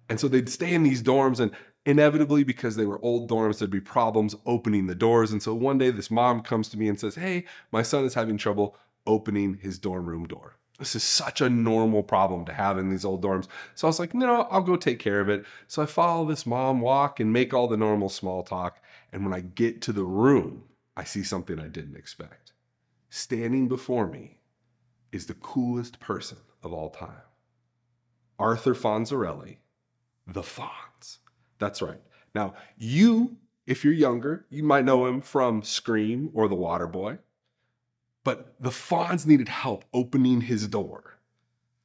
And 0.09 0.19
so 0.19 0.27
they'd 0.27 0.49
stay 0.49 0.73
in 0.73 0.83
these 0.83 1.03
dorms, 1.03 1.39
and 1.39 1.51
inevitably, 1.85 2.43
because 2.43 2.75
they 2.75 2.85
were 2.85 3.03
old 3.03 3.29
dorms, 3.29 3.59
there'd 3.59 3.71
be 3.71 3.81
problems 3.81 4.35
opening 4.45 4.87
the 4.87 4.95
doors. 4.95 5.31
And 5.31 5.43
so 5.43 5.53
one 5.53 5.77
day, 5.77 5.91
this 5.91 6.11
mom 6.11 6.41
comes 6.41 6.69
to 6.69 6.77
me 6.77 6.87
and 6.87 6.99
says, 6.99 7.15
Hey, 7.15 7.45
my 7.71 7.81
son 7.81 8.05
is 8.05 8.13
having 8.13 8.37
trouble 8.37 8.75
opening 9.05 9.57
his 9.61 9.79
dorm 9.79 10.05
room 10.05 10.27
door. 10.27 10.55
This 10.79 10.95
is 10.95 11.03
such 11.03 11.41
a 11.41 11.49
normal 11.49 12.03
problem 12.03 12.45
to 12.45 12.53
have 12.53 12.77
in 12.77 12.89
these 12.89 13.03
old 13.03 13.23
dorms. 13.23 13.47
So 13.73 13.87
I 13.87 13.89
was 13.89 13.99
like, 13.99 14.13
no, 14.13 14.43
I'll 14.51 14.61
go 14.61 14.75
take 14.75 14.99
care 14.99 15.19
of 15.19 15.29
it. 15.29 15.43
So 15.67 15.81
I 15.81 15.87
follow 15.87 16.25
this 16.25 16.45
mom 16.45 16.81
walk 16.81 17.19
and 17.19 17.33
make 17.33 17.51
all 17.53 17.67
the 17.67 17.77
normal 17.77 18.09
small 18.09 18.43
talk. 18.43 18.79
And 19.11 19.23
when 19.23 19.33
I 19.33 19.39
get 19.39 19.81
to 19.83 19.91
the 19.91 20.03
room, 20.03 20.63
I 20.97 21.03
see 21.03 21.21
something 21.21 21.59
I 21.59 21.67
didn't 21.67 21.95
expect. 21.95 22.53
Standing 23.09 23.67
before 23.67 24.07
me 24.07 24.39
is 25.11 25.27
the 25.27 25.35
coolest 25.35 25.99
person 25.99 26.39
of 26.63 26.73
all 26.73 26.89
time 26.89 27.21
Arthur 28.39 28.73
Fonzarelli, 28.73 29.57
the 30.25 30.41
Fonz. 30.41 31.19
That's 31.59 31.81
right. 31.81 32.01
Now, 32.33 32.55
you, 32.77 33.37
if 33.67 33.83
you're 33.83 33.93
younger, 33.93 34.45
you 34.49 34.63
might 34.63 34.85
know 34.85 35.05
him 35.05 35.21
from 35.21 35.61
Scream 35.63 36.31
or 36.33 36.47
The 36.47 36.55
Water 36.55 36.87
Boy. 36.87 37.19
But 38.23 38.55
the 38.59 38.71
Fonz 38.71 39.25
needed 39.25 39.49
help 39.49 39.85
opening 39.93 40.41
his 40.41 40.67
door. 40.67 41.19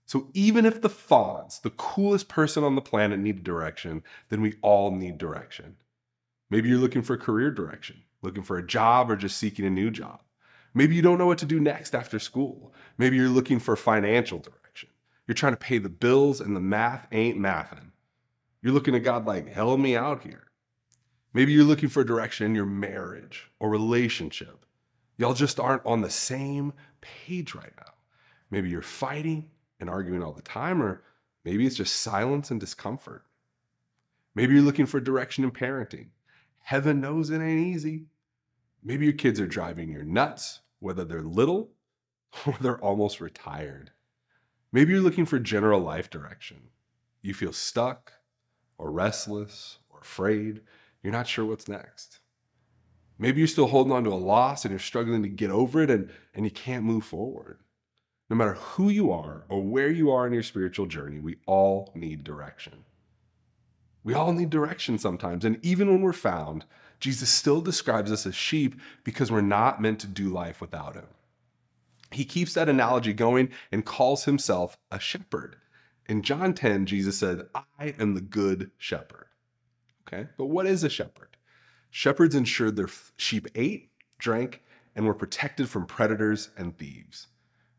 So 0.06 0.28
even 0.34 0.66
if 0.66 0.80
the 0.80 0.90
Fonz, 0.90 1.60
the 1.62 1.70
coolest 1.70 2.28
person 2.28 2.64
on 2.64 2.74
the 2.74 2.80
planet, 2.80 3.20
needed 3.20 3.44
direction, 3.44 4.02
then 4.28 4.40
we 4.40 4.54
all 4.60 4.90
need 4.90 5.18
direction. 5.18 5.76
Maybe 6.50 6.68
you're 6.68 6.78
looking 6.78 7.02
for 7.02 7.16
career 7.16 7.50
direction, 7.50 8.02
looking 8.22 8.42
for 8.42 8.56
a 8.56 8.66
job, 8.66 9.10
or 9.10 9.16
just 9.16 9.36
seeking 9.36 9.66
a 9.66 9.70
new 9.70 9.90
job. 9.90 10.20
Maybe 10.74 10.94
you 10.94 11.02
don't 11.02 11.18
know 11.18 11.26
what 11.26 11.38
to 11.38 11.46
do 11.46 11.60
next 11.60 11.94
after 11.94 12.18
school. 12.18 12.72
Maybe 12.96 13.16
you're 13.16 13.28
looking 13.28 13.58
for 13.58 13.76
financial 13.76 14.38
direction. 14.38 14.88
You're 15.26 15.34
trying 15.34 15.52
to 15.52 15.58
pay 15.58 15.78
the 15.78 15.88
bills 15.88 16.40
and 16.40 16.56
the 16.56 16.60
math 16.60 17.06
ain't 17.12 17.38
mathing. 17.38 17.90
You're 18.62 18.72
looking 18.72 18.94
at 18.94 19.02
God 19.02 19.26
like, 19.26 19.48
help 19.48 19.78
me 19.78 19.96
out 19.96 20.22
here. 20.22 20.44
Maybe 21.34 21.52
you're 21.52 21.64
looking 21.64 21.88
for 21.88 22.04
direction 22.04 22.46
in 22.46 22.54
your 22.54 22.66
marriage 22.66 23.50
or 23.58 23.70
relationship. 23.70 24.64
Y'all 25.16 25.34
just 25.34 25.60
aren't 25.60 25.84
on 25.86 26.00
the 26.00 26.10
same 26.10 26.72
page 27.00 27.54
right 27.54 27.72
now. 27.76 27.92
Maybe 28.50 28.68
you're 28.68 28.82
fighting 28.82 29.50
and 29.80 29.88
arguing 29.90 30.22
all 30.22 30.32
the 30.32 30.42
time, 30.42 30.82
or 30.82 31.02
maybe 31.44 31.66
it's 31.66 31.76
just 31.76 31.96
silence 31.96 32.50
and 32.50 32.60
discomfort. 32.60 33.24
Maybe 34.34 34.54
you're 34.54 34.62
looking 34.62 34.86
for 34.86 35.00
direction 35.00 35.44
in 35.44 35.50
parenting. 35.50 36.08
Heaven 36.60 37.00
knows 37.00 37.30
it 37.30 37.40
ain't 37.40 37.66
easy. 37.66 38.06
Maybe 38.84 39.04
your 39.04 39.14
kids 39.14 39.40
are 39.40 39.46
driving 39.46 39.90
you 39.90 40.02
nuts, 40.04 40.60
whether 40.80 41.04
they're 41.04 41.22
little 41.22 41.70
or 42.46 42.56
they're 42.60 42.82
almost 42.82 43.20
retired. 43.20 43.92
Maybe 44.72 44.92
you're 44.92 45.02
looking 45.02 45.26
for 45.26 45.38
general 45.38 45.80
life 45.80 46.10
direction. 46.10 46.70
You 47.20 47.34
feel 47.34 47.52
stuck 47.52 48.12
or 48.78 48.90
restless 48.90 49.78
or 49.90 50.00
afraid. 50.00 50.62
You're 51.02 51.12
not 51.12 51.28
sure 51.28 51.44
what's 51.44 51.68
next. 51.68 52.20
Maybe 53.18 53.38
you're 53.38 53.48
still 53.48 53.68
holding 53.68 53.92
on 53.92 54.04
to 54.04 54.10
a 54.10 54.14
loss 54.14 54.64
and 54.64 54.72
you're 54.72 54.80
struggling 54.80 55.22
to 55.22 55.28
get 55.28 55.50
over 55.50 55.82
it 55.82 55.90
and, 55.90 56.10
and 56.34 56.44
you 56.44 56.50
can't 56.50 56.84
move 56.84 57.04
forward. 57.04 57.60
No 58.28 58.36
matter 58.36 58.54
who 58.54 58.88
you 58.88 59.12
are 59.12 59.44
or 59.48 59.62
where 59.62 59.90
you 59.90 60.10
are 60.10 60.26
in 60.26 60.32
your 60.32 60.42
spiritual 60.42 60.86
journey, 60.86 61.20
we 61.20 61.36
all 61.46 61.92
need 61.94 62.24
direction. 62.24 62.84
We 64.04 64.14
all 64.14 64.32
need 64.32 64.50
direction 64.50 64.98
sometimes. 64.98 65.44
And 65.44 65.58
even 65.62 65.88
when 65.88 66.02
we're 66.02 66.12
found, 66.12 66.64
Jesus 67.00 67.30
still 67.30 67.60
describes 67.60 68.12
us 68.12 68.26
as 68.26 68.34
sheep 68.34 68.80
because 69.04 69.30
we're 69.30 69.40
not 69.40 69.80
meant 69.80 70.00
to 70.00 70.06
do 70.06 70.28
life 70.28 70.60
without 70.60 70.94
him. 70.94 71.06
He 72.10 72.24
keeps 72.24 72.54
that 72.54 72.68
analogy 72.68 73.12
going 73.12 73.50
and 73.70 73.84
calls 73.84 74.24
himself 74.24 74.76
a 74.90 75.00
shepherd. 75.00 75.56
In 76.06 76.22
John 76.22 76.52
10, 76.52 76.86
Jesus 76.86 77.18
said, 77.18 77.46
I 77.54 77.94
am 77.98 78.14
the 78.14 78.20
good 78.20 78.70
shepherd. 78.76 79.26
Okay, 80.06 80.28
but 80.36 80.46
what 80.46 80.66
is 80.66 80.84
a 80.84 80.90
shepherd? 80.90 81.36
Shepherds 81.90 82.34
ensured 82.34 82.76
their 82.76 82.88
sheep 83.16 83.46
ate, 83.54 83.90
drank, 84.18 84.62
and 84.94 85.06
were 85.06 85.14
protected 85.14 85.68
from 85.68 85.86
predators 85.86 86.50
and 86.56 86.76
thieves. 86.76 87.28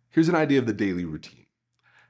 Here's 0.10 0.30
an 0.30 0.36
idea 0.36 0.60
of 0.60 0.66
the 0.66 0.74
daily 0.74 1.06
routine. 1.06 1.46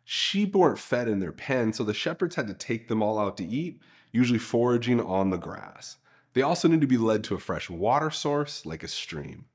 Sheep 0.03 0.55
weren't 0.55 0.79
fed 0.79 1.07
in 1.07 1.19
their 1.19 1.31
pen, 1.31 1.73
so 1.73 1.83
the 1.83 1.93
shepherds 1.93 2.35
had 2.35 2.47
to 2.47 2.53
take 2.53 2.87
them 2.87 3.01
all 3.01 3.17
out 3.17 3.37
to 3.37 3.45
eat, 3.45 3.81
usually 4.13 4.39
foraging 4.39 5.01
on 5.01 5.29
the 5.29 5.37
grass. 5.37 5.97
They 6.33 6.41
also 6.41 6.69
need 6.69 6.81
to 6.81 6.87
be 6.87 6.97
led 6.97 7.23
to 7.25 7.35
a 7.35 7.39
fresh 7.39 7.69
water 7.69 8.09
source, 8.09 8.65
like 8.65 8.83
a 8.83 8.87
stream. 8.87 9.45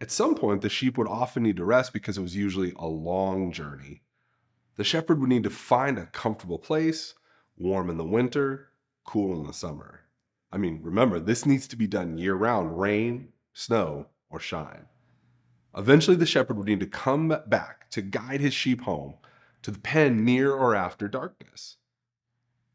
At 0.00 0.10
some 0.10 0.34
point, 0.34 0.60
the 0.60 0.68
sheep 0.68 0.98
would 0.98 1.08
often 1.08 1.42
need 1.42 1.56
to 1.56 1.64
rest 1.64 1.94
because 1.94 2.18
it 2.18 2.22
was 2.22 2.36
usually 2.36 2.74
a 2.76 2.86
long 2.86 3.50
journey. 3.50 4.02
The 4.76 4.84
shepherd 4.84 5.20
would 5.20 5.30
need 5.30 5.44
to 5.44 5.50
find 5.50 5.98
a 5.98 6.06
comfortable 6.06 6.58
place, 6.58 7.14
warm 7.56 7.88
in 7.88 7.96
the 7.96 8.04
winter, 8.04 8.72
cool 9.04 9.40
in 9.40 9.46
the 9.46 9.54
summer. 9.54 10.02
I 10.52 10.58
mean, 10.58 10.80
remember, 10.82 11.18
this 11.18 11.46
needs 11.46 11.66
to 11.68 11.76
be 11.76 11.86
done 11.86 12.18
year 12.18 12.34
round 12.34 12.78
rain, 12.78 13.28
snow, 13.54 14.08
or 14.28 14.38
shine. 14.38 14.86
Eventually, 15.76 16.16
the 16.16 16.26
shepherd 16.26 16.58
would 16.58 16.66
need 16.66 16.80
to 16.80 16.86
come 16.86 17.34
back 17.46 17.88
to 17.90 18.02
guide 18.02 18.40
his 18.40 18.54
sheep 18.54 18.82
home 18.82 19.14
to 19.62 19.70
the 19.70 19.78
pen 19.78 20.24
near 20.24 20.52
or 20.52 20.74
after 20.74 21.08
darkness. 21.08 21.76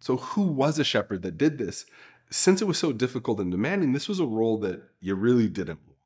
So, 0.01 0.17
who 0.17 0.41
was 0.41 0.79
a 0.79 0.83
shepherd 0.83 1.21
that 1.21 1.37
did 1.37 1.59
this? 1.59 1.85
Since 2.31 2.61
it 2.61 2.67
was 2.67 2.79
so 2.79 2.91
difficult 2.91 3.39
and 3.39 3.51
demanding, 3.51 3.93
this 3.93 4.09
was 4.09 4.19
a 4.19 4.25
role 4.25 4.57
that 4.59 4.81
you 4.99 5.13
really 5.13 5.47
didn't 5.47 5.79
want. 5.85 5.97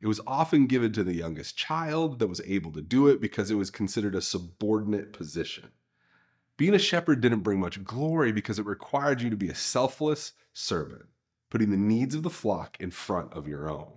It 0.00 0.08
was 0.08 0.20
often 0.26 0.66
given 0.66 0.92
to 0.94 1.04
the 1.04 1.14
youngest 1.14 1.56
child 1.56 2.18
that 2.18 2.26
was 2.26 2.40
able 2.44 2.72
to 2.72 2.82
do 2.82 3.06
it 3.06 3.20
because 3.20 3.50
it 3.50 3.54
was 3.54 3.70
considered 3.70 4.16
a 4.16 4.20
subordinate 4.20 5.12
position. 5.12 5.70
Being 6.56 6.74
a 6.74 6.78
shepherd 6.78 7.20
didn't 7.20 7.40
bring 7.40 7.60
much 7.60 7.84
glory 7.84 8.32
because 8.32 8.58
it 8.58 8.66
required 8.66 9.22
you 9.22 9.30
to 9.30 9.36
be 9.36 9.48
a 9.48 9.54
selfless 9.54 10.32
servant, 10.52 11.06
putting 11.50 11.70
the 11.70 11.76
needs 11.76 12.16
of 12.16 12.24
the 12.24 12.30
flock 12.30 12.76
in 12.80 12.90
front 12.90 13.32
of 13.32 13.46
your 13.46 13.70
own. 13.70 13.92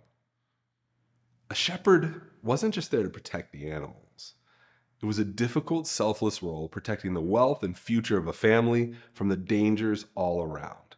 A 1.49 1.55
shepherd 1.55 2.21
wasn't 2.43 2.75
just 2.75 2.91
there 2.91 3.03
to 3.03 3.09
protect 3.09 3.51
the 3.51 3.71
animals. 3.71 4.02
It 5.03 5.07
was 5.07 5.19
a 5.19 5.25
difficult, 5.25 5.85
selfless 5.85 6.41
role 6.41 6.69
protecting 6.69 7.13
the 7.13 7.19
wealth 7.19 7.61
and 7.61 7.77
future 7.77 8.17
of 8.17 8.25
a 8.25 8.31
family 8.31 8.93
from 9.11 9.27
the 9.27 9.35
dangers 9.35 10.05
all 10.15 10.41
around. 10.41 10.95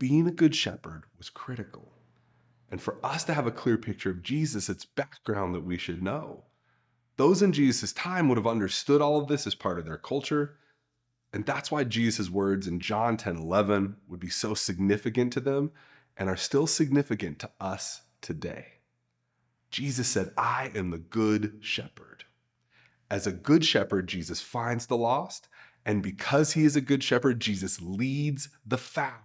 Being 0.00 0.26
a 0.26 0.32
good 0.32 0.56
shepherd 0.56 1.04
was 1.16 1.30
critical. 1.30 1.92
And 2.68 2.82
for 2.82 2.98
us 3.04 3.22
to 3.24 3.32
have 3.32 3.46
a 3.46 3.52
clear 3.52 3.78
picture 3.78 4.10
of 4.10 4.24
Jesus, 4.24 4.68
it's 4.68 4.84
background 4.84 5.54
that 5.54 5.62
we 5.62 5.78
should 5.78 6.02
know. 6.02 6.42
Those 7.16 7.42
in 7.42 7.52
Jesus' 7.52 7.92
time 7.92 8.28
would 8.28 8.38
have 8.38 8.46
understood 8.48 9.00
all 9.00 9.20
of 9.20 9.28
this 9.28 9.46
as 9.46 9.54
part 9.54 9.78
of 9.78 9.84
their 9.84 9.98
culture. 9.98 10.56
And 11.32 11.46
that's 11.46 11.70
why 11.70 11.84
Jesus' 11.84 12.28
words 12.28 12.66
in 12.66 12.80
John 12.80 13.16
10 13.16 13.36
11 13.36 13.98
would 14.08 14.18
be 14.18 14.30
so 14.30 14.54
significant 14.54 15.32
to 15.34 15.40
them 15.40 15.70
and 16.16 16.28
are 16.28 16.36
still 16.36 16.66
significant 16.66 17.38
to 17.38 17.50
us 17.60 18.02
today. 18.20 18.80
Jesus 19.70 20.08
said, 20.08 20.32
I 20.36 20.72
am 20.74 20.90
the 20.90 20.98
good 20.98 21.58
shepherd. 21.60 22.24
As 23.10 23.26
a 23.26 23.32
good 23.32 23.64
shepherd, 23.64 24.08
Jesus 24.08 24.40
finds 24.40 24.86
the 24.86 24.96
lost. 24.96 25.48
And 25.84 26.02
because 26.02 26.52
he 26.52 26.64
is 26.64 26.76
a 26.76 26.80
good 26.80 27.02
shepherd, 27.02 27.40
Jesus 27.40 27.80
leads 27.80 28.48
the 28.66 28.78
found. 28.78 29.22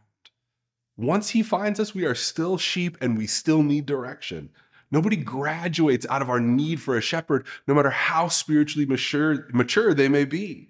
Once 0.97 1.29
he 1.29 1.41
finds 1.41 1.79
us, 1.79 1.95
we 1.95 2.05
are 2.05 2.15
still 2.15 2.57
sheep 2.57 2.97
and 2.99 3.17
we 3.17 3.25
still 3.25 3.63
need 3.63 3.85
direction. 3.85 4.49
Nobody 4.91 5.15
graduates 5.15 6.05
out 6.09 6.21
of 6.21 6.29
our 6.29 6.41
need 6.41 6.81
for 6.81 6.97
a 6.97 7.01
shepherd, 7.01 7.45
no 7.67 7.73
matter 7.73 7.91
how 7.91 8.27
spiritually 8.27 8.85
mature, 8.85 9.47
mature 9.53 9.93
they 9.93 10.09
may 10.09 10.25
be. 10.25 10.67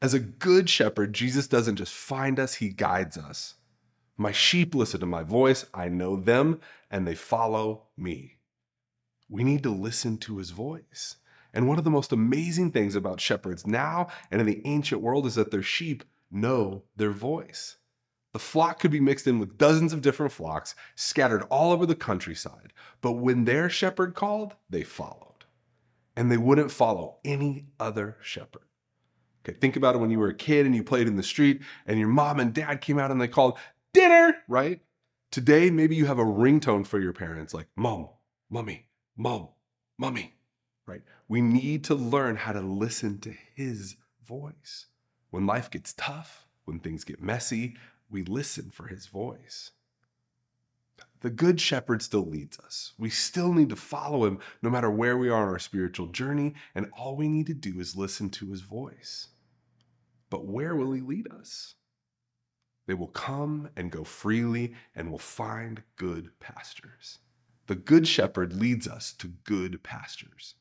As 0.00 0.14
a 0.14 0.20
good 0.20 0.68
shepherd, 0.68 1.14
Jesus 1.14 1.48
doesn't 1.48 1.76
just 1.76 1.92
find 1.92 2.38
us, 2.38 2.54
he 2.54 2.68
guides 2.68 3.16
us. 3.16 3.54
My 4.16 4.32
sheep 4.32 4.74
listen 4.74 5.00
to 5.00 5.06
my 5.06 5.22
voice, 5.22 5.64
I 5.74 5.88
know 5.88 6.16
them, 6.16 6.60
and 6.90 7.06
they 7.06 7.14
follow 7.14 7.84
me. 7.96 8.38
We 9.28 9.42
need 9.42 9.62
to 9.64 9.70
listen 9.70 10.18
to 10.18 10.36
his 10.36 10.50
voice. 10.50 11.16
And 11.54 11.68
one 11.68 11.78
of 11.78 11.84
the 11.84 11.90
most 11.90 12.12
amazing 12.12 12.72
things 12.72 12.96
about 12.96 13.20
shepherds 13.20 13.66
now 13.66 14.08
and 14.30 14.40
in 14.40 14.46
the 14.46 14.60
ancient 14.66 15.00
world 15.00 15.24
is 15.24 15.36
that 15.36 15.52
their 15.52 15.62
sheep 15.62 16.04
know 16.30 16.82
their 16.96 17.12
voice. 17.12 17.76
The 18.32 18.40
flock 18.40 18.80
could 18.80 18.90
be 18.90 18.98
mixed 18.98 19.28
in 19.28 19.38
with 19.38 19.56
dozens 19.56 19.92
of 19.92 20.02
different 20.02 20.32
flocks 20.32 20.74
scattered 20.96 21.44
all 21.44 21.70
over 21.70 21.86
the 21.86 21.94
countryside. 21.94 22.72
But 23.00 23.12
when 23.12 23.44
their 23.44 23.70
shepherd 23.70 24.16
called, 24.16 24.56
they 24.68 24.82
followed. 24.82 25.44
And 26.16 26.30
they 26.30 26.36
wouldn't 26.36 26.72
follow 26.72 27.18
any 27.24 27.66
other 27.78 28.16
shepherd. 28.20 28.62
Okay, 29.46 29.56
think 29.56 29.76
about 29.76 29.94
it 29.94 29.98
when 29.98 30.10
you 30.10 30.18
were 30.18 30.28
a 30.28 30.34
kid 30.34 30.66
and 30.66 30.74
you 30.74 30.82
played 30.82 31.06
in 31.06 31.16
the 31.16 31.22
street 31.22 31.62
and 31.86 31.98
your 31.98 32.08
mom 32.08 32.40
and 32.40 32.52
dad 32.52 32.80
came 32.80 32.98
out 32.98 33.12
and 33.12 33.20
they 33.20 33.28
called 33.28 33.58
dinner, 33.92 34.34
right? 34.48 34.80
Today, 35.30 35.70
maybe 35.70 35.94
you 35.94 36.06
have 36.06 36.18
a 36.18 36.24
ringtone 36.24 36.86
for 36.86 36.98
your 36.98 37.12
parents 37.12 37.54
like 37.54 37.68
mom, 37.76 38.08
mommy, 38.50 38.88
mom, 39.16 39.48
mommy, 39.98 40.34
right? 40.86 41.02
We 41.28 41.40
need 41.40 41.84
to 41.84 41.94
learn 41.94 42.36
how 42.36 42.52
to 42.52 42.60
listen 42.60 43.18
to 43.20 43.34
his 43.54 43.96
voice. 44.26 44.86
When 45.30 45.46
life 45.46 45.70
gets 45.70 45.94
tough, 45.94 46.46
when 46.64 46.80
things 46.80 47.04
get 47.04 47.22
messy, 47.22 47.76
we 48.10 48.22
listen 48.24 48.70
for 48.70 48.86
his 48.86 49.06
voice. 49.06 49.72
The 51.20 51.30
good 51.30 51.60
shepherd 51.60 52.02
still 52.02 52.26
leads 52.26 52.58
us. 52.58 52.92
We 52.98 53.08
still 53.08 53.54
need 53.54 53.70
to 53.70 53.76
follow 53.76 54.26
him 54.26 54.40
no 54.60 54.68
matter 54.68 54.90
where 54.90 55.16
we 55.16 55.30
are 55.30 55.42
on 55.42 55.48
our 55.48 55.58
spiritual 55.58 56.08
journey, 56.08 56.54
and 56.74 56.90
all 56.96 57.16
we 57.16 57.28
need 57.28 57.46
to 57.46 57.54
do 57.54 57.80
is 57.80 57.96
listen 57.96 58.28
to 58.30 58.50
his 58.50 58.60
voice. 58.60 59.28
But 60.28 60.44
where 60.44 60.76
will 60.76 60.92
he 60.92 61.00
lead 61.00 61.32
us? 61.32 61.76
They 62.86 62.94
will 62.94 63.08
come 63.08 63.70
and 63.76 63.90
go 63.90 64.04
freely 64.04 64.74
and 64.94 65.10
will 65.10 65.18
find 65.18 65.82
good 65.96 66.28
pastures. 66.40 67.18
The 67.66 67.74
good 67.74 68.06
shepherd 68.06 68.52
leads 68.52 68.86
us 68.86 69.14
to 69.14 69.28
good 69.44 69.82
pastures. 69.82 70.56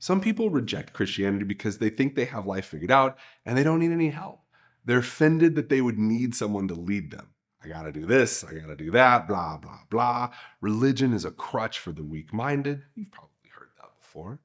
Some 0.00 0.22
people 0.22 0.48
reject 0.48 0.94
Christianity 0.94 1.44
because 1.44 1.76
they 1.76 1.90
think 1.90 2.14
they 2.14 2.24
have 2.24 2.46
life 2.46 2.64
figured 2.64 2.90
out 2.90 3.18
and 3.44 3.56
they 3.56 3.62
don't 3.62 3.80
need 3.80 3.92
any 3.92 4.08
help. 4.08 4.40
They're 4.82 5.00
offended 5.00 5.56
that 5.56 5.68
they 5.68 5.82
would 5.82 5.98
need 5.98 6.34
someone 6.34 6.68
to 6.68 6.74
lead 6.74 7.10
them. 7.10 7.28
I 7.62 7.68
got 7.68 7.82
to 7.82 7.92
do 7.92 8.06
this, 8.06 8.42
I 8.42 8.54
got 8.54 8.68
to 8.68 8.76
do 8.76 8.90
that, 8.92 9.28
blah, 9.28 9.58
blah, 9.58 9.80
blah. 9.90 10.30
Religion 10.62 11.12
is 11.12 11.26
a 11.26 11.30
crutch 11.30 11.78
for 11.78 11.92
the 11.92 12.02
weak 12.02 12.32
minded. 12.32 12.82
You've 12.94 13.12
probably 13.12 13.50
heard 13.54 13.68
that 13.76 13.90
before. 14.00 14.40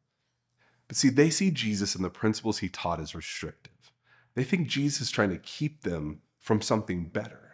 But 0.89 0.97
see, 0.97 1.07
they 1.07 1.29
see 1.29 1.51
Jesus 1.51 1.95
and 1.95 2.03
the 2.03 2.09
principles 2.09 2.57
he 2.57 2.67
taught 2.67 2.99
as 2.99 3.15
restrictive. 3.15 3.93
They 4.35 4.43
think 4.43 4.67
Jesus 4.67 5.03
is 5.03 5.11
trying 5.11 5.29
to 5.29 5.37
keep 5.37 5.83
them 5.83 6.19
from 6.37 6.59
something 6.59 7.05
better. 7.05 7.53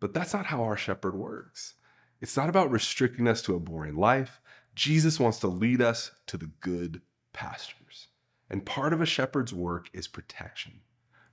But 0.00 0.12
that's 0.12 0.34
not 0.34 0.46
how 0.46 0.62
our 0.64 0.76
shepherd 0.76 1.14
works. 1.14 1.76
It's 2.20 2.36
not 2.36 2.50
about 2.50 2.70
restricting 2.70 3.26
us 3.26 3.40
to 3.42 3.54
a 3.54 3.58
boring 3.58 3.96
life. 3.96 4.42
Jesus 4.74 5.18
wants 5.18 5.38
to 5.38 5.46
lead 5.46 5.80
us 5.80 6.10
to 6.26 6.36
the 6.36 6.50
good 6.60 7.00
pastures. 7.32 8.08
And 8.50 8.66
part 8.66 8.92
of 8.92 9.00
a 9.00 9.06
shepherd's 9.06 9.52
work 9.52 9.88
is 9.92 10.08
protection. 10.08 10.80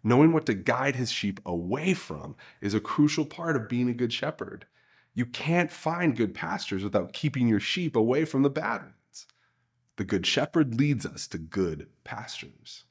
Knowing 0.04 0.32
what 0.32 0.46
to 0.46 0.54
guide 0.54 0.96
his 0.96 1.12
sheep 1.12 1.40
away 1.46 1.94
from 1.94 2.36
is 2.62 2.74
a 2.74 2.80
crucial 2.80 3.26
part 3.26 3.56
of 3.56 3.68
being 3.68 3.90
a 3.90 3.94
good 3.94 4.14
shepherd. 4.14 4.66
You 5.14 5.26
can't 5.26 5.72
find 5.72 6.16
good 6.16 6.34
pastures 6.34 6.84
without 6.84 7.12
keeping 7.12 7.48
your 7.48 7.60
sheep 7.60 7.96
away 7.96 8.24
from 8.24 8.44
the 8.44 8.50
bad 8.50 8.82
ones. 8.82 9.28
The 9.98 10.06
good 10.06 10.26
shepherd 10.26 10.80
leads 10.80 11.06
us 11.06 11.28
to 11.28 11.38
good 11.38 11.88
pastures. 12.06 12.86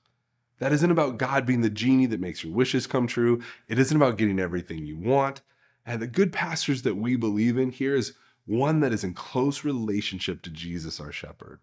That 0.59 0.73
isn't 0.73 0.91
about 0.91 1.19
God 1.19 1.47
being 1.47 1.62
the 1.62 1.71
genie 1.71 2.07
that 2.07 2.21
makes 2.21 2.45
your 2.45 2.53
wishes 2.53 2.87
come 2.87 3.07
true. 3.07 3.41
It 3.69 3.79
isn't 3.79 3.97
about 3.97 4.19
getting 4.19 4.38
everything 4.38 4.85
you 4.85 4.99
want. 4.99 5.41
And 5.87 6.03
the 6.03 6.07
good 6.07 6.33
pastures 6.33 6.83
that 6.83 6.97
we 6.97 7.17
believe 7.17 7.57
in 7.57 7.71
here 7.71 7.95
is 7.95 8.12
one 8.45 8.81
that 8.81 8.93
is 8.93 9.05
in 9.05 9.15
close 9.15 9.65
relationship 9.65 10.43
to 10.43 10.50
Jesus, 10.50 11.00
our 11.00 11.12
shepherd. 11.12 11.61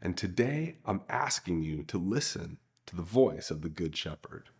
And 0.00 0.16
today, 0.16 0.76
I'm 0.84 1.02
asking 1.08 1.62
you 1.62 1.82
to 1.84 1.98
listen 1.98 2.58
to 2.86 2.96
the 2.96 3.02
voice 3.02 3.50
of 3.50 3.62
the 3.62 3.68
good 3.68 3.96
shepherd. 3.96 4.50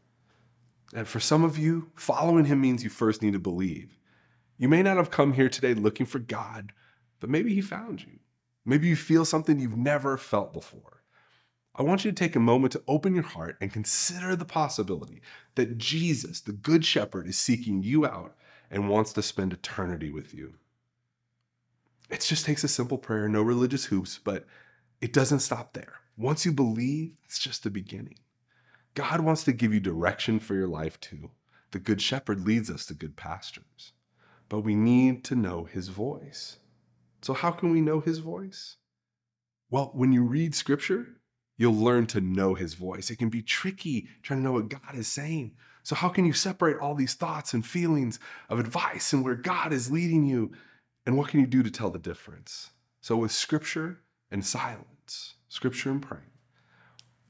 And 0.95 1.07
for 1.07 1.21
some 1.21 1.45
of 1.45 1.59
you, 1.59 1.91
following 1.95 2.47
him 2.47 2.61
means 2.61 2.85
you 2.85 2.91
first 2.91 3.23
need 3.23 3.33
to 3.33 3.39
believe. 3.39 3.99
You 4.57 4.69
may 4.69 4.83
not 4.83 4.97
have 4.97 5.11
come 5.11 5.35
here 5.35 5.49
today 5.49 5.75
looking 5.75 6.07
for 6.07 6.19
God, 6.19 6.73
but 7.21 7.31
maybe 7.31 7.55
he 7.55 7.61
found 7.61 8.03
you. 8.03 8.21
Maybe 8.65 8.89
you 8.89 8.97
feel 8.97 9.25
something 9.25 9.61
you've 9.61 9.77
never 9.77 10.17
felt 10.17 10.53
before. 10.53 11.03
I 11.75 11.83
want 11.83 12.05
you 12.05 12.11
to 12.11 12.15
take 12.15 12.35
a 12.35 12.41
moment 12.41 12.73
to 12.73 12.83
open 12.89 13.15
your 13.15 13.25
heart 13.25 13.59
and 13.61 13.73
consider 13.73 14.35
the 14.35 14.47
possibility 14.47 15.21
that 15.57 15.77
Jesus, 15.77 16.41
the 16.41 16.53
Good 16.53 16.85
Shepherd, 16.85 17.29
is 17.29 17.37
seeking 17.37 17.83
you 17.83 18.07
out 18.07 18.35
and 18.71 18.89
wants 18.89 19.13
to 19.13 19.23
spend 19.23 19.53
eternity 19.53 20.11
with 20.11 20.33
you. 20.33 20.55
It 22.09 22.21
just 22.21 22.47
takes 22.47 22.65
a 22.65 22.69
simple 22.69 22.97
prayer, 22.97 23.29
no 23.29 23.43
religious 23.43 23.85
hoops, 23.87 24.19
but 24.23 24.47
it 25.01 25.13
doesn't 25.13 25.41
stop 25.41 25.73
there. 25.73 25.95
Once 26.17 26.47
you 26.47 26.53
believe, 26.53 27.15
it's 27.25 27.39
just 27.39 27.63
the 27.63 27.71
beginning. 27.71 28.19
God 28.95 29.21
wants 29.21 29.45
to 29.45 29.53
give 29.53 29.75
you 29.75 29.81
direction 29.81 30.41
for 30.41 30.55
your 30.55 30.69
life 30.69 30.99
too. 31.01 31.31
The 31.73 31.79
Good 31.79 32.01
Shepherd 32.01 32.47
leads 32.47 32.71
us 32.71 32.87
to 32.87 32.95
good 32.95 33.17
pastures, 33.17 33.93
but 34.49 34.61
we 34.61 34.75
need 34.75 35.25
to 35.25 35.35
know 35.35 35.65
his 35.65 35.89
voice. 35.89 36.57
So, 37.21 37.35
how 37.35 37.51
can 37.51 37.71
we 37.71 37.83
know 37.83 38.01
his 38.01 38.19
voice? 38.19 38.77
Well, 39.71 39.91
when 39.95 40.13
you 40.13 40.23
read 40.23 40.55
scripture, 40.55 41.09
you'll 41.59 41.75
learn 41.75 42.07
to 42.07 42.21
know 42.21 42.55
his 42.55 42.75
voice. 42.75 43.11
It 43.11 43.17
can 43.17 43.29
be 43.29 43.43
tricky 43.43 44.09
trying 44.23 44.41
to 44.41 44.45
know 44.45 44.53
what 44.53 44.69
God 44.69 44.95
is 44.95 45.09
saying. 45.09 45.57
So, 45.83 45.95
how 45.95 46.09
can 46.09 46.25
you 46.25 46.33
separate 46.33 46.79
all 46.79 46.95
these 46.95 47.15
thoughts 47.15 47.53
and 47.53 47.67
feelings 47.67 48.19
of 48.49 48.59
advice 48.59 49.13
and 49.13 49.25
where 49.25 49.35
God 49.35 49.73
is 49.73 49.91
leading 49.91 50.25
you? 50.25 50.53
And 51.05 51.17
what 51.19 51.29
can 51.29 51.41
you 51.41 51.47
do 51.47 51.63
to 51.63 51.71
tell 51.71 51.91
the 51.91 51.99
difference? 51.99 52.71
So, 53.03 53.17
with 53.17 53.33
scripture 53.33 54.01
and 54.31 54.45
silence, 54.45 55.35
scripture 55.49 55.91
and 55.91 56.03
praying, 56.03 56.25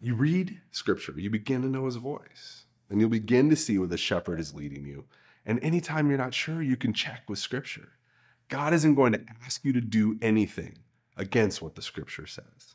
you 0.01 0.15
read 0.15 0.61
scripture, 0.71 1.15
you 1.17 1.31
begin 1.31 1.63
to 1.63 1.69
know 1.69 1.87
his 1.87 1.97
voice, 1.97 2.65
and 2.91 3.01
you'll 3.01 3.11
begin 3.11 3.51
to 3.51 3.57
see 3.57 3.79
where 3.79 3.89
the 3.89 3.97
shepherd 3.97 4.39
is 4.39 4.55
leading 4.55 4.87
you. 4.87 5.05
And 5.45 5.63
anytime 5.63 6.09
you're 6.09 6.19
not 6.19 6.35
sure, 6.35 6.63
you 6.63 6.77
can 6.77 6.93
check 6.93 7.23
with 7.29 7.39
scripture. 7.39 7.93
God 8.49 8.75
isn't 8.75 8.95
going 8.95 9.13
to 9.13 9.25
ask 9.45 9.65
you 9.65 9.73
to 9.73 9.81
do 9.81 10.19
anything 10.21 10.79
against 11.17 11.63
what 11.63 11.75
the 11.75 11.83
scripture 11.83 12.27
says. 12.27 12.75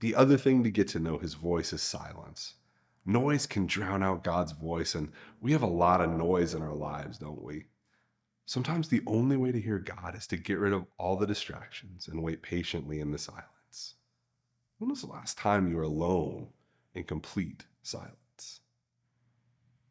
The 0.00 0.14
other 0.14 0.36
thing 0.36 0.62
to 0.64 0.70
get 0.70 0.88
to 0.88 0.98
know 0.98 1.18
his 1.18 1.34
voice 1.34 1.72
is 1.72 1.82
silence. 1.82 2.54
Noise 3.06 3.46
can 3.46 3.66
drown 3.66 4.02
out 4.02 4.24
God's 4.24 4.52
voice, 4.52 4.94
and 4.94 5.10
we 5.40 5.52
have 5.52 5.62
a 5.62 5.66
lot 5.66 6.00
of 6.00 6.10
noise 6.10 6.54
in 6.54 6.62
our 6.62 6.74
lives, 6.74 7.18
don't 7.18 7.42
we? 7.42 7.64
Sometimes 8.50 8.88
the 8.88 9.02
only 9.06 9.36
way 9.36 9.52
to 9.52 9.60
hear 9.60 9.78
God 9.78 10.16
is 10.16 10.26
to 10.26 10.36
get 10.36 10.58
rid 10.58 10.72
of 10.72 10.84
all 10.98 11.14
the 11.14 11.24
distractions 11.24 12.08
and 12.08 12.20
wait 12.20 12.42
patiently 12.42 12.98
in 12.98 13.12
the 13.12 13.16
silence. 13.16 13.94
When 14.78 14.90
was 14.90 15.02
the 15.02 15.06
last 15.06 15.38
time 15.38 15.70
you 15.70 15.76
were 15.76 15.84
alone 15.84 16.48
in 16.92 17.04
complete 17.04 17.66
silence? 17.84 18.58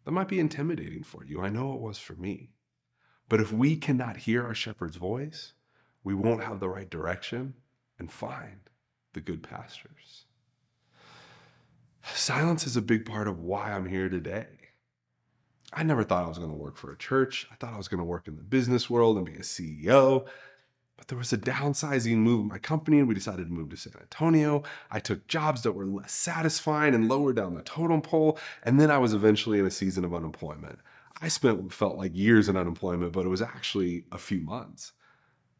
That 0.03 0.11
might 0.11 0.27
be 0.27 0.41
intimidating 0.41 1.03
for 1.03 1.23
you. 1.23 1.39
I 1.39 1.47
know 1.47 1.73
it 1.73 1.79
was 1.79 1.99
for 1.99 2.15
me. 2.15 2.49
But 3.29 3.39
if 3.39 3.53
we 3.53 3.77
cannot 3.77 4.17
hear 4.17 4.43
our 4.43 4.53
shepherd's 4.53 4.97
voice, 4.97 5.53
we 6.03 6.13
won't 6.13 6.43
have 6.43 6.59
the 6.59 6.67
right 6.67 6.89
direction 6.89 7.53
and 7.97 8.11
find 8.11 8.69
the 9.13 9.21
good 9.21 9.41
pastures. 9.41 10.25
Silence 12.03 12.67
is 12.67 12.75
a 12.75 12.81
big 12.81 13.05
part 13.05 13.29
of 13.29 13.39
why 13.39 13.71
I'm 13.71 13.85
here 13.85 14.09
today. 14.09 14.58
I 15.71 15.83
never 15.83 16.03
thought 16.03 16.25
I 16.25 16.27
was 16.27 16.39
going 16.39 16.49
to 16.49 16.55
work 16.55 16.77
for 16.77 16.91
a 16.91 16.97
church. 16.97 17.47
I 17.51 17.55
thought 17.55 17.73
I 17.73 17.77
was 17.77 17.87
going 17.87 17.99
to 17.99 18.05
work 18.05 18.27
in 18.27 18.37
the 18.37 18.43
business 18.43 18.89
world 18.89 19.17
and 19.17 19.25
be 19.25 19.33
a 19.33 19.39
CEO. 19.39 20.25
But 20.97 21.07
there 21.07 21.17
was 21.17 21.31
a 21.31 21.37
downsizing 21.37 22.17
move 22.17 22.41
in 22.41 22.47
my 22.47 22.57
company, 22.57 22.99
and 22.99 23.07
we 23.07 23.13
decided 23.13 23.47
to 23.47 23.53
move 23.53 23.69
to 23.69 23.77
San 23.77 23.93
Antonio. 24.01 24.63
I 24.91 24.99
took 24.99 25.27
jobs 25.27 25.61
that 25.61 25.71
were 25.71 25.85
less 25.85 26.11
satisfying 26.11 26.93
and 26.93 27.07
lower 27.07 27.33
down 27.33 27.53
the 27.53 27.61
totem 27.61 28.01
pole. 28.01 28.37
And 28.63 28.79
then 28.79 28.91
I 28.91 28.97
was 28.97 29.13
eventually 29.13 29.59
in 29.59 29.65
a 29.65 29.71
season 29.71 30.03
of 30.03 30.13
unemployment. 30.13 30.79
I 31.21 31.27
spent 31.27 31.61
what 31.61 31.71
felt 31.71 31.97
like 31.97 32.15
years 32.15 32.49
in 32.49 32.57
unemployment, 32.57 33.13
but 33.13 33.25
it 33.25 33.29
was 33.29 33.41
actually 33.41 34.05
a 34.11 34.17
few 34.17 34.41
months. 34.41 34.93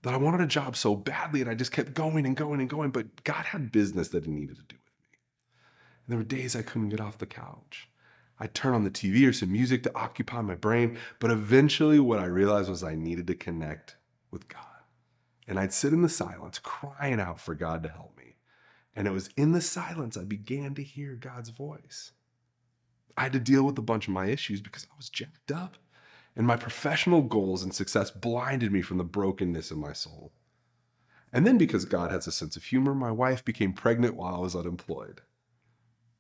That 0.02 0.14
I 0.14 0.18
wanted 0.18 0.42
a 0.42 0.48
job 0.48 0.76
so 0.76 0.96
badly, 0.96 1.42
and 1.42 1.50
I 1.50 1.56
just 1.56 1.72
kept 1.72 1.94
going 1.94 2.26
and 2.26 2.36
going 2.36 2.62
and 2.62 2.70
going. 2.70 2.92
But 2.92 3.24
God 3.24 3.46
had 3.46 3.72
business 3.72 4.10
that 4.10 4.26
He 4.26 4.32
needed 4.32 4.56
to 4.56 4.64
do 4.64 4.78
with 4.84 4.94
me. 5.12 5.20
And 6.06 6.12
there 6.12 6.18
were 6.18 6.24
days 6.24 6.56
I 6.56 6.64
couldn't 6.64 6.90
get 6.90 7.02
off 7.02 7.18
the 7.18 7.26
couch. 7.26 7.89
I'd 8.40 8.54
turn 8.54 8.74
on 8.74 8.84
the 8.84 8.92
TV 8.92 9.28
or 9.28 9.34
some 9.34 9.52
music 9.52 9.84
to 9.84 9.96
occupy 9.96 10.42
my 10.42 10.56
brain. 10.56 10.98
But 11.20 11.32
eventually, 11.32 12.00
what 12.00 12.20
I 12.20 12.26
realized 12.26 12.70
was 12.70 12.84
I 12.84 12.96
needed 12.96 13.28
to 13.28 13.36
connect 13.36 13.98
with 14.32 14.48
God. 14.48 14.64
And 15.48 15.60
I'd 15.60 15.74
sit 15.74 15.94
in 15.94 16.02
the 16.02 16.10
silence, 16.10 16.60
crying 16.60 17.20
out 17.20 17.40
for 17.40 17.56
God 17.56 17.84
to 17.84 17.90
help 17.90 18.18
me. 18.18 18.36
And 18.96 19.08
it 19.08 19.12
was 19.12 19.30
in 19.36 19.52
the 19.52 19.62
silence 19.62 20.16
I 20.16 20.24
began 20.24 20.76
to 20.76 20.84
hear 20.84 21.16
God's 21.16 21.50
voice. 21.50 22.12
I 23.18 23.24
had 23.24 23.34
to 23.34 23.40
deal 23.40 23.64
with 23.64 23.78
a 23.78 23.82
bunch 23.82 24.08
of 24.08 24.14
my 24.14 24.28
issues 24.28 24.62
because 24.62 24.88
I 24.90 24.96
was 24.96 25.10
jacked 25.10 25.52
up. 25.52 25.78
And 26.36 26.48
my 26.48 26.56
professional 26.56 27.22
goals 27.22 27.64
and 27.64 27.74
success 27.74 28.12
blinded 28.12 28.72
me 28.72 28.82
from 28.82 28.98
the 28.98 29.04
brokenness 29.04 29.72
in 29.72 29.80
my 29.80 29.94
soul. 29.94 30.32
And 31.34 31.46
then, 31.46 31.58
because 31.58 31.86
God 31.86 32.12
has 32.12 32.28
a 32.28 32.32
sense 32.32 32.56
of 32.56 32.64
humor, 32.64 32.96
my 32.96 33.12
wife 33.12 33.44
became 33.44 33.74
pregnant 33.74 34.16
while 34.16 34.36
I 34.36 34.40
was 34.40 34.56
unemployed. 34.56 35.22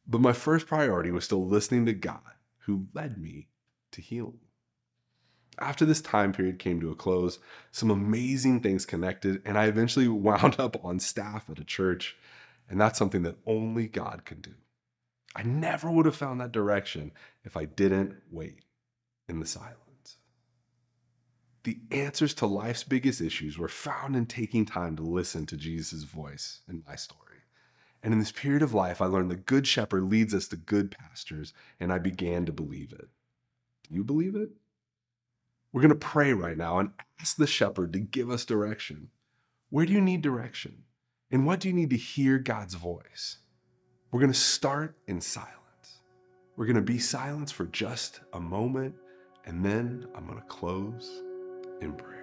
But 0.09 0.21
my 0.21 0.33
first 0.33 0.65
priority 0.65 1.11
was 1.11 1.23
still 1.23 1.45
listening 1.45 1.85
to 1.85 1.93
God, 1.93 2.21
who 2.61 2.87
led 2.95 3.19
me 3.19 3.47
to 3.91 4.01
healing. 4.01 4.39
After 5.59 5.85
this 5.85 6.01
time 6.01 6.33
period 6.33 6.57
came 6.57 6.79
to 6.81 6.89
a 6.89 6.95
close, 6.95 7.37
some 7.71 7.91
amazing 7.91 8.61
things 8.61 8.87
connected, 8.87 9.41
and 9.45 9.55
I 9.55 9.65
eventually 9.65 10.07
wound 10.09 10.59
up 10.59 10.83
on 10.83 10.99
staff 10.99 11.47
at 11.49 11.59
a 11.59 11.63
church. 11.63 12.17
And 12.67 12.81
that's 12.81 12.97
something 12.97 13.23
that 13.23 13.37
only 13.45 13.87
God 13.87 14.25
can 14.25 14.41
do. 14.41 14.53
I 15.35 15.43
never 15.43 15.91
would 15.91 16.05
have 16.05 16.15
found 16.15 16.41
that 16.41 16.51
direction 16.51 17.11
if 17.43 17.55
I 17.55 17.65
didn't 17.65 18.15
wait 18.31 18.63
in 19.27 19.39
the 19.39 19.45
silence. 19.45 19.77
The 21.63 21.79
answers 21.91 22.33
to 22.35 22.47
life's 22.47 22.83
biggest 22.83 23.21
issues 23.21 23.59
were 23.59 23.67
found 23.67 24.15
in 24.15 24.25
taking 24.25 24.65
time 24.65 24.95
to 24.95 25.03
listen 25.03 25.45
to 25.47 25.57
Jesus' 25.57 26.03
voice 26.03 26.61
in 26.67 26.83
my 26.87 26.95
story. 26.95 27.28
And 28.01 28.13
in 28.13 28.19
this 28.19 28.31
period 28.31 28.61
of 28.61 28.73
life, 28.73 29.01
I 29.01 29.05
learned 29.05 29.29
the 29.29 29.35
Good 29.35 29.67
Shepherd 29.67 30.03
leads 30.03 30.33
us 30.33 30.47
to 30.49 30.55
good 30.55 30.91
pastures, 30.91 31.53
and 31.79 31.91
I 31.91 31.99
began 31.99 32.45
to 32.45 32.51
believe 32.51 32.93
it. 32.93 33.09
Do 33.87 33.95
you 33.95 34.03
believe 34.03 34.35
it? 34.35 34.49
We're 35.71 35.81
going 35.81 35.89
to 35.89 35.95
pray 35.95 36.33
right 36.33 36.57
now 36.57 36.79
and 36.79 36.91
ask 37.19 37.35
the 37.35 37.45
shepherd 37.45 37.93
to 37.93 37.99
give 37.99 38.29
us 38.29 38.45
direction. 38.45 39.09
Where 39.69 39.85
do 39.85 39.93
you 39.93 40.01
need 40.01 40.21
direction? 40.21 40.83
And 41.31 41.45
what 41.45 41.59
do 41.59 41.67
you 41.67 41.73
need 41.73 41.91
to 41.91 41.97
hear 41.97 42.39
God's 42.39 42.73
voice? 42.73 43.37
We're 44.11 44.19
going 44.19 44.31
to 44.31 44.37
start 44.37 44.97
in 45.07 45.21
silence. 45.21 45.49
We're 46.55 46.65
going 46.65 46.75
to 46.75 46.81
be 46.81 46.99
silent 46.99 47.51
for 47.51 47.65
just 47.67 48.21
a 48.33 48.39
moment, 48.39 48.95
and 49.45 49.63
then 49.63 50.07
I'm 50.15 50.25
going 50.25 50.39
to 50.39 50.47
close 50.47 51.21
in 51.81 51.93
prayer. 51.93 52.18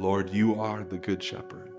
Lord, 0.00 0.30
you 0.30 0.58
are 0.58 0.82
the 0.82 0.96
good 0.96 1.22
shepherd. 1.22 1.70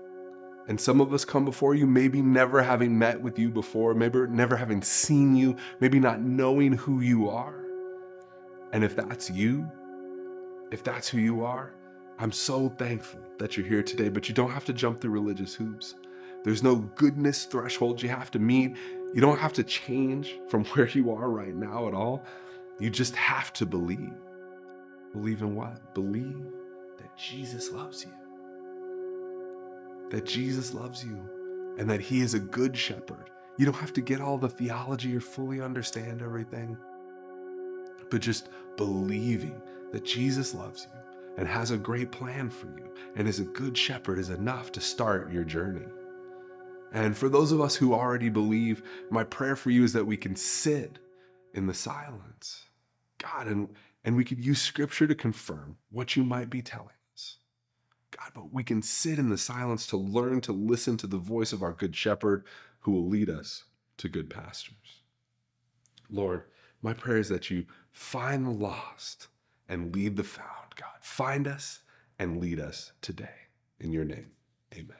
And 0.68 0.80
some 0.80 1.00
of 1.00 1.12
us 1.12 1.24
come 1.24 1.44
before 1.44 1.74
you, 1.74 1.88
maybe 1.88 2.22
never 2.22 2.62
having 2.62 2.96
met 2.96 3.20
with 3.20 3.36
you 3.36 3.50
before, 3.50 3.94
maybe 3.94 4.20
never 4.28 4.54
having 4.54 4.80
seen 4.80 5.34
you, 5.34 5.56
maybe 5.80 5.98
not 5.98 6.20
knowing 6.20 6.72
who 6.72 7.00
you 7.00 7.28
are. 7.28 7.64
And 8.72 8.84
if 8.84 8.94
that's 8.94 9.28
you, 9.28 9.68
if 10.70 10.84
that's 10.84 11.08
who 11.08 11.18
you 11.18 11.44
are, 11.44 11.74
I'm 12.20 12.30
so 12.30 12.68
thankful 12.68 13.18
that 13.40 13.56
you're 13.56 13.66
here 13.66 13.82
today, 13.82 14.08
but 14.08 14.28
you 14.28 14.36
don't 14.36 14.52
have 14.52 14.66
to 14.66 14.72
jump 14.72 15.00
through 15.00 15.10
religious 15.10 15.56
hoops. 15.56 15.96
There's 16.44 16.62
no 16.62 16.76
goodness 16.76 17.44
threshold 17.44 18.00
you 18.00 18.08
have 18.10 18.30
to 18.30 18.38
meet. 18.38 18.76
You 19.12 19.20
don't 19.20 19.40
have 19.40 19.52
to 19.54 19.64
change 19.64 20.38
from 20.48 20.64
where 20.76 20.88
you 20.88 21.10
are 21.10 21.28
right 21.28 21.56
now 21.56 21.88
at 21.88 21.94
all. 21.94 22.24
You 22.78 22.88
just 22.88 23.16
have 23.16 23.52
to 23.54 23.66
believe. 23.66 24.14
Believe 25.12 25.42
in 25.42 25.56
what? 25.56 25.92
Believe 25.92 26.46
that 27.02 27.16
Jesus 27.16 27.72
loves 27.72 28.04
you. 28.04 28.12
That 30.10 30.24
Jesus 30.24 30.72
loves 30.72 31.04
you, 31.04 31.18
and 31.78 31.90
that 31.90 32.00
He 32.00 32.20
is 32.20 32.34
a 32.34 32.38
good 32.38 32.76
shepherd. 32.76 33.30
You 33.58 33.66
don't 33.66 33.74
have 33.74 33.92
to 33.94 34.00
get 34.00 34.20
all 34.20 34.38
the 34.38 34.48
theology 34.48 35.16
or 35.16 35.20
fully 35.20 35.60
understand 35.60 36.22
everything, 36.22 36.76
but 38.10 38.20
just 38.20 38.48
believing 38.76 39.60
that 39.92 40.04
Jesus 40.04 40.54
loves 40.54 40.86
you 40.90 41.00
and 41.38 41.48
has 41.48 41.70
a 41.70 41.76
great 41.76 42.12
plan 42.12 42.50
for 42.50 42.66
you 42.78 42.94
and 43.16 43.26
is 43.26 43.40
a 43.40 43.44
good 43.44 43.76
shepherd 43.76 44.18
is 44.18 44.30
enough 44.30 44.72
to 44.72 44.80
start 44.80 45.32
your 45.32 45.44
journey. 45.44 45.86
And 46.92 47.16
for 47.16 47.28
those 47.28 47.52
of 47.52 47.60
us 47.60 47.74
who 47.74 47.94
already 47.94 48.28
believe, 48.28 48.82
my 49.10 49.24
prayer 49.24 49.56
for 49.56 49.70
you 49.70 49.82
is 49.82 49.94
that 49.94 50.06
we 50.06 50.16
can 50.16 50.36
sit 50.36 50.98
in 51.54 51.66
the 51.66 51.74
silence. 51.74 52.66
God, 53.18 53.46
and, 53.46 53.68
and 54.04 54.16
we 54.16 54.24
could 54.24 54.44
use 54.44 54.60
scripture 54.60 55.06
to 55.06 55.14
confirm 55.14 55.76
what 55.90 56.16
you 56.16 56.24
might 56.24 56.50
be 56.50 56.62
telling 56.62 56.88
us. 57.14 57.38
God, 58.10 58.30
but 58.34 58.52
we 58.52 58.64
can 58.64 58.82
sit 58.82 59.18
in 59.18 59.28
the 59.28 59.38
silence 59.38 59.86
to 59.88 59.96
learn 59.96 60.40
to 60.42 60.52
listen 60.52 60.96
to 60.98 61.06
the 61.06 61.18
voice 61.18 61.52
of 61.52 61.62
our 61.62 61.72
good 61.72 61.94
shepherd 61.94 62.44
who 62.80 62.92
will 62.92 63.08
lead 63.08 63.30
us 63.30 63.64
to 63.98 64.08
good 64.08 64.28
pastures. 64.28 65.02
Lord, 66.10 66.44
my 66.82 66.92
prayer 66.92 67.18
is 67.18 67.28
that 67.28 67.50
you 67.50 67.64
find 67.92 68.44
the 68.44 68.50
lost 68.50 69.28
and 69.68 69.94
lead 69.94 70.16
the 70.16 70.24
found. 70.24 70.74
God, 70.74 70.98
find 71.00 71.46
us 71.46 71.80
and 72.18 72.40
lead 72.40 72.60
us 72.60 72.92
today. 73.00 73.28
In 73.80 73.92
your 73.92 74.04
name, 74.04 74.30
amen. 74.74 74.96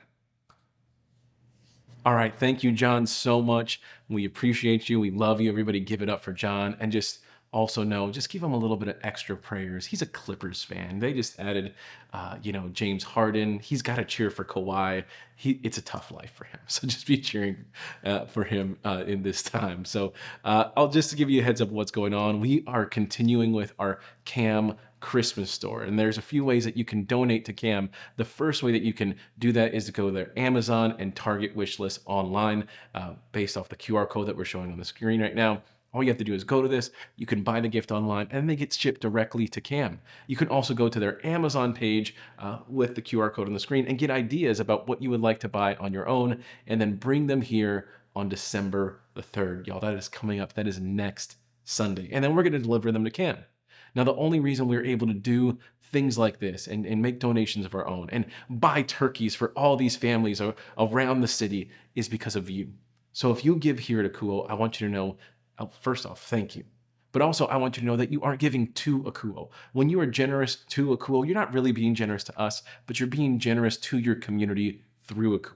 All 2.05 2.15
right. 2.15 2.35
Thank 2.37 2.65
you, 2.65 2.73
Jon, 2.73 3.07
so 3.07 3.41
much. 3.41 3.81
We 4.09 4.25
appreciate 4.25 4.89
you. 4.89 4.99
We 4.99 5.11
love 5.13 5.41
you. 5.41 5.49
Everybody 5.49 5.79
give 5.79 6.03
it 6.03 6.09
up 6.09 6.21
for 6.23 6.33
Jon. 6.33 6.77
And 6.81 6.91
just 6.91 7.21
also 7.53 7.85
know, 7.85 8.11
just 8.11 8.31
give 8.31 8.43
him 8.43 8.53
a 8.53 8.57
little 8.57 8.77
bit 8.77 8.89
of 8.89 8.97
extra 9.03 9.37
prayers. 9.37 9.87
He's 9.87 10.01
a 10.01 10.07
Clippers 10.07 10.65
fan. 10.65 10.99
They 10.99 11.13
just 11.13 11.39
added, 11.39 11.75
uh, 12.13 12.39
you 12.43 12.53
know, 12.53 12.69
James 12.69 13.05
Harden. 13.05 13.59
He's 13.59 13.83
got 13.83 13.97
to 13.97 14.05
cheer 14.05 14.31
for 14.31 14.45
Kawhi. 14.45 15.05
He, 15.37 15.61
it's 15.63 15.77
a 15.77 15.83
tough 15.83 16.11
life 16.11 16.33
for 16.33 16.45
him. 16.45 16.59
So 16.67 16.87
just 16.87 17.07
be 17.07 17.19
cheering 17.19 17.65
uh, 18.05 18.25
for 18.25 18.45
him 18.45 18.79
uh, 18.85 19.05
in 19.07 19.23
this 19.23 19.43
time. 19.43 19.85
So 19.85 20.15
uh, 20.45 20.71
I'll 20.77 20.89
just 20.89 21.15
give 21.17 21.29
you 21.29 21.43
a 21.43 21.45
heads 21.45 21.61
up 21.61 21.69
what's 21.69 21.91
going 21.91 22.15
on. 22.15 22.41
We 22.41 22.65
are 22.67 22.87
continuing 22.87 23.53
with 23.53 23.75
our 23.79 24.01
Cam 24.25 24.77
Christmas 25.01 25.51
store. 25.51 25.83
And 25.83 25.99
there's 25.99 26.17
a 26.17 26.23
few 26.23 26.45
ways 26.45 26.65
that 26.65 26.77
you 26.77 26.85
can 26.85 27.05
donate 27.05 27.45
to 27.45 27.53
CAM. 27.53 27.91
The 28.17 28.25
first 28.25 28.63
way 28.63 28.73
that 28.73 28.83
you 28.83 28.95
can 28.95 29.17
do 29.39 29.53
that 29.53 29.75
is 29.75 29.85
to 29.87 29.93
go 29.93 30.07
to 30.07 30.13
their 30.13 30.33
Amazon 30.39 30.95
and 30.99 31.15
Target 31.15 31.55
wish 31.55 31.79
list 31.79 32.01
online 32.07 32.69
uh, 32.95 33.15
based 33.33 33.59
off 33.59 33.69
the 33.69 33.77
QR 33.77 34.09
code 34.09 34.29
that 34.29 34.37
we're 34.37 34.45
showing 34.47 34.73
on 34.73 34.79
the 34.79 34.85
screen 34.85 35.21
right 35.21 35.35
now. 35.35 35.61
All 35.93 36.03
you 36.03 36.09
have 36.09 36.19
to 36.19 36.25
do 36.25 36.33
is 36.33 36.43
go 36.43 36.63
to 36.63 36.69
this. 36.69 36.91
You 37.17 37.27
can 37.27 37.43
buy 37.43 37.61
the 37.61 37.69
gift 37.69 37.93
online 37.93 38.29
and 38.31 38.49
they 38.49 38.57
get 38.57 38.73
shipped 38.73 39.03
directly 39.03 39.47
to 39.49 39.61
CAM. 39.61 40.01
You 40.27 40.37
can 40.37 40.49
also 40.49 40.73
go 40.73 40.89
to 40.89 40.99
their 40.99 41.25
Amazon 41.27 41.75
page 41.75 42.15
uh, 42.39 42.61
with 42.67 42.95
the 42.95 43.03
QR 43.03 43.33
code 43.33 43.47
on 43.47 43.53
the 43.53 43.61
screen 43.61 43.87
and 43.87 43.99
get 43.99 44.11
ideas 44.11 44.59
about 44.59 44.89
what 44.89 45.03
you 45.03 45.11
would 45.11 45.21
like 45.21 45.41
to 45.41 45.49
buy 45.49 45.75
on 45.77 45.93
your 45.93 46.09
own 46.09 46.43
and 46.67 46.81
then 46.81 46.97
bring 46.97 47.27
them 47.27 47.43
here 47.43 47.89
on 48.17 48.29
December 48.29 49.01
the 49.15 49.23
3rd. 49.23 49.67
Y'all, 49.67 49.81
that 49.81 49.95
is 49.95 50.09
coming 50.09 50.41
up. 50.41 50.55
That 50.55 50.67
is 50.67 50.81
next 50.81 51.37
Sunday. 51.65 52.09
And 52.11 52.25
then 52.25 52.35
we're 52.35 52.43
going 52.43 52.53
to 52.55 52.59
deliver 52.59 52.91
them 52.91 53.05
to 53.05 53.11
CAM. 53.11 53.39
Now, 53.95 54.05
the 54.05 54.15
only 54.15 54.41
reason 54.41 54.69
we're 54.69 54.85
able 54.85 55.07
to 55.07 55.15
do 55.15 55.59
things 55.93 56.17
like 56.17 56.39
this 56.41 56.67
and, 56.67 56.87
and 56.87 57.03
make 57.03 57.19
donations 57.19 57.67
of 57.67 57.75
our 57.75 57.87
own 57.87 58.09
and 58.11 58.25
buy 58.49 58.81
turkeys 58.83 59.35
for 59.35 59.51
all 59.51 59.77
these 59.77 59.95
families 59.95 60.41
around 60.79 61.21
the 61.21 61.29
city 61.29 61.71
is 61.95 62.09
because 62.09 62.35
of 62.35 62.49
you. 62.49 62.73
So 63.13 63.31
if 63.31 63.45
you 63.45 63.57
give 63.57 63.79
here 63.79 64.03
at 64.03 64.11
Akouo, 64.11 64.49
I 64.49 64.55
want 64.55 64.81
you 64.81 64.89
to 64.89 64.93
know, 64.93 65.19
first 65.81 66.07
off, 66.07 66.23
thank 66.23 66.57
you. 66.57 66.65
But 67.13 67.23
also, 67.23 67.47
I 67.47 67.57
want 67.57 67.77
you 67.77 67.83
to 67.83 67.87
know 67.87 67.97
that 67.97 68.11
you 68.11 68.23
aren't 68.23 68.41
giving 68.41 68.73
to 68.73 69.03
Akouo. 69.03 69.51
When 69.75 69.91
you 69.91 70.01
are 70.01 70.07
generous 70.07 70.57
to 70.71 70.97
Akouo, 70.97 71.27
you're 71.27 71.35
not 71.35 71.53
really 71.53 71.73
being 71.73 71.95
generous 71.95 72.25
to 72.25 72.41
us, 72.41 72.63
but 72.87 72.99
you're 72.99 73.07
being 73.07 73.39
generous 73.39 73.77
to 73.77 73.99
your 73.99 74.15
community 74.15 74.83
through 75.05 75.39
Akouo. 75.39 75.53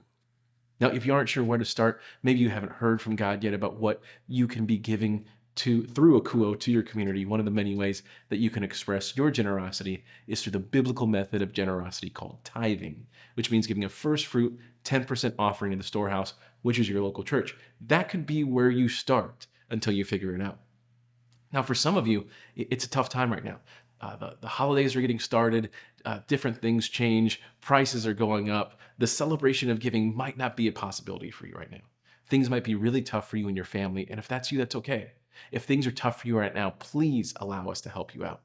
Now, 0.79 0.89
if 0.89 1.07
you 1.07 1.13
aren't 1.13 1.29
sure 1.29 1.43
where 1.43 1.57
to 1.57 1.65
start, 1.65 1.99
maybe 2.21 2.39
you 2.39 2.49
haven't 2.49 2.73
heard 2.73 3.01
from 3.01 3.15
God 3.15 3.43
yet 3.43 3.55
about 3.55 3.79
what 3.79 4.01
you 4.27 4.47
can 4.47 4.67
be 4.67 4.77
giving 4.77 5.25
to 5.55 5.87
through 5.87 6.21
Akouo 6.21 6.59
to 6.59 6.71
your 6.71 6.83
community, 6.83 7.25
one 7.25 7.39
of 7.39 7.45
the 7.45 7.51
many 7.51 7.75
ways 7.75 8.03
that 8.29 8.37
you 8.37 8.51
can 8.51 8.63
express 8.63 9.17
your 9.17 9.31
generosity 9.31 10.03
is 10.27 10.41
through 10.41 10.51
the 10.51 10.59
biblical 10.59 11.07
method 11.07 11.41
of 11.41 11.51
generosity 11.51 12.11
called 12.11 12.43
tithing, 12.43 13.07
which 13.33 13.49
means 13.49 13.65
giving 13.65 13.83
a 13.83 13.89
first 13.89 14.27
fruit 14.27 14.57
10% 14.83 15.33
offering 15.39 15.71
in 15.71 15.79
the 15.79 15.83
storehouse, 15.83 16.35
which 16.61 16.77
is 16.77 16.87
your 16.87 17.01
local 17.01 17.23
church. 17.23 17.55
That 17.81 18.07
could 18.07 18.27
be 18.27 18.43
where 18.43 18.69
you 18.69 18.87
start 18.87 19.47
until 19.69 19.93
you 19.93 20.05
figure 20.05 20.35
it 20.35 20.41
out. 20.41 20.59
Now, 21.51 21.63
for 21.63 21.75
some 21.75 21.97
of 21.97 22.07
you, 22.07 22.27
it's 22.55 22.85
a 22.85 22.89
tough 22.89 23.09
time 23.09 23.31
right 23.31 23.43
now. 23.43 23.59
Uh, 23.99 24.15
the, 24.15 24.37
the 24.41 24.47
holidays 24.47 24.95
are 24.95 25.01
getting 25.01 25.19
started, 25.19 25.69
uh, 26.05 26.19
different 26.27 26.61
things 26.61 26.87
change, 26.87 27.41
prices 27.61 28.05
are 28.05 28.13
going 28.13 28.49
up. 28.49 28.79
The 28.99 29.07
celebration 29.07 29.69
of 29.69 29.79
giving 29.79 30.15
might 30.15 30.37
not 30.37 30.55
be 30.55 30.67
a 30.67 30.71
possibility 30.71 31.31
for 31.31 31.47
you 31.47 31.55
right 31.55 31.71
now. 31.71 31.81
Things 32.29 32.49
might 32.49 32.63
be 32.63 32.75
really 32.75 33.01
tough 33.01 33.29
for 33.29 33.37
you 33.37 33.47
and 33.47 33.55
your 33.55 33.65
family, 33.65 34.07
and 34.09 34.19
if 34.19 34.27
that's 34.27 34.51
you, 34.51 34.57
that's 34.57 34.75
okay. 34.75 35.13
If 35.51 35.63
things 35.63 35.87
are 35.87 35.91
tough 35.91 36.21
for 36.21 36.27
you 36.27 36.37
right 36.37 36.53
now, 36.53 36.71
please 36.71 37.33
allow 37.37 37.69
us 37.69 37.81
to 37.81 37.89
help 37.89 38.13
you 38.13 38.25
out. 38.25 38.41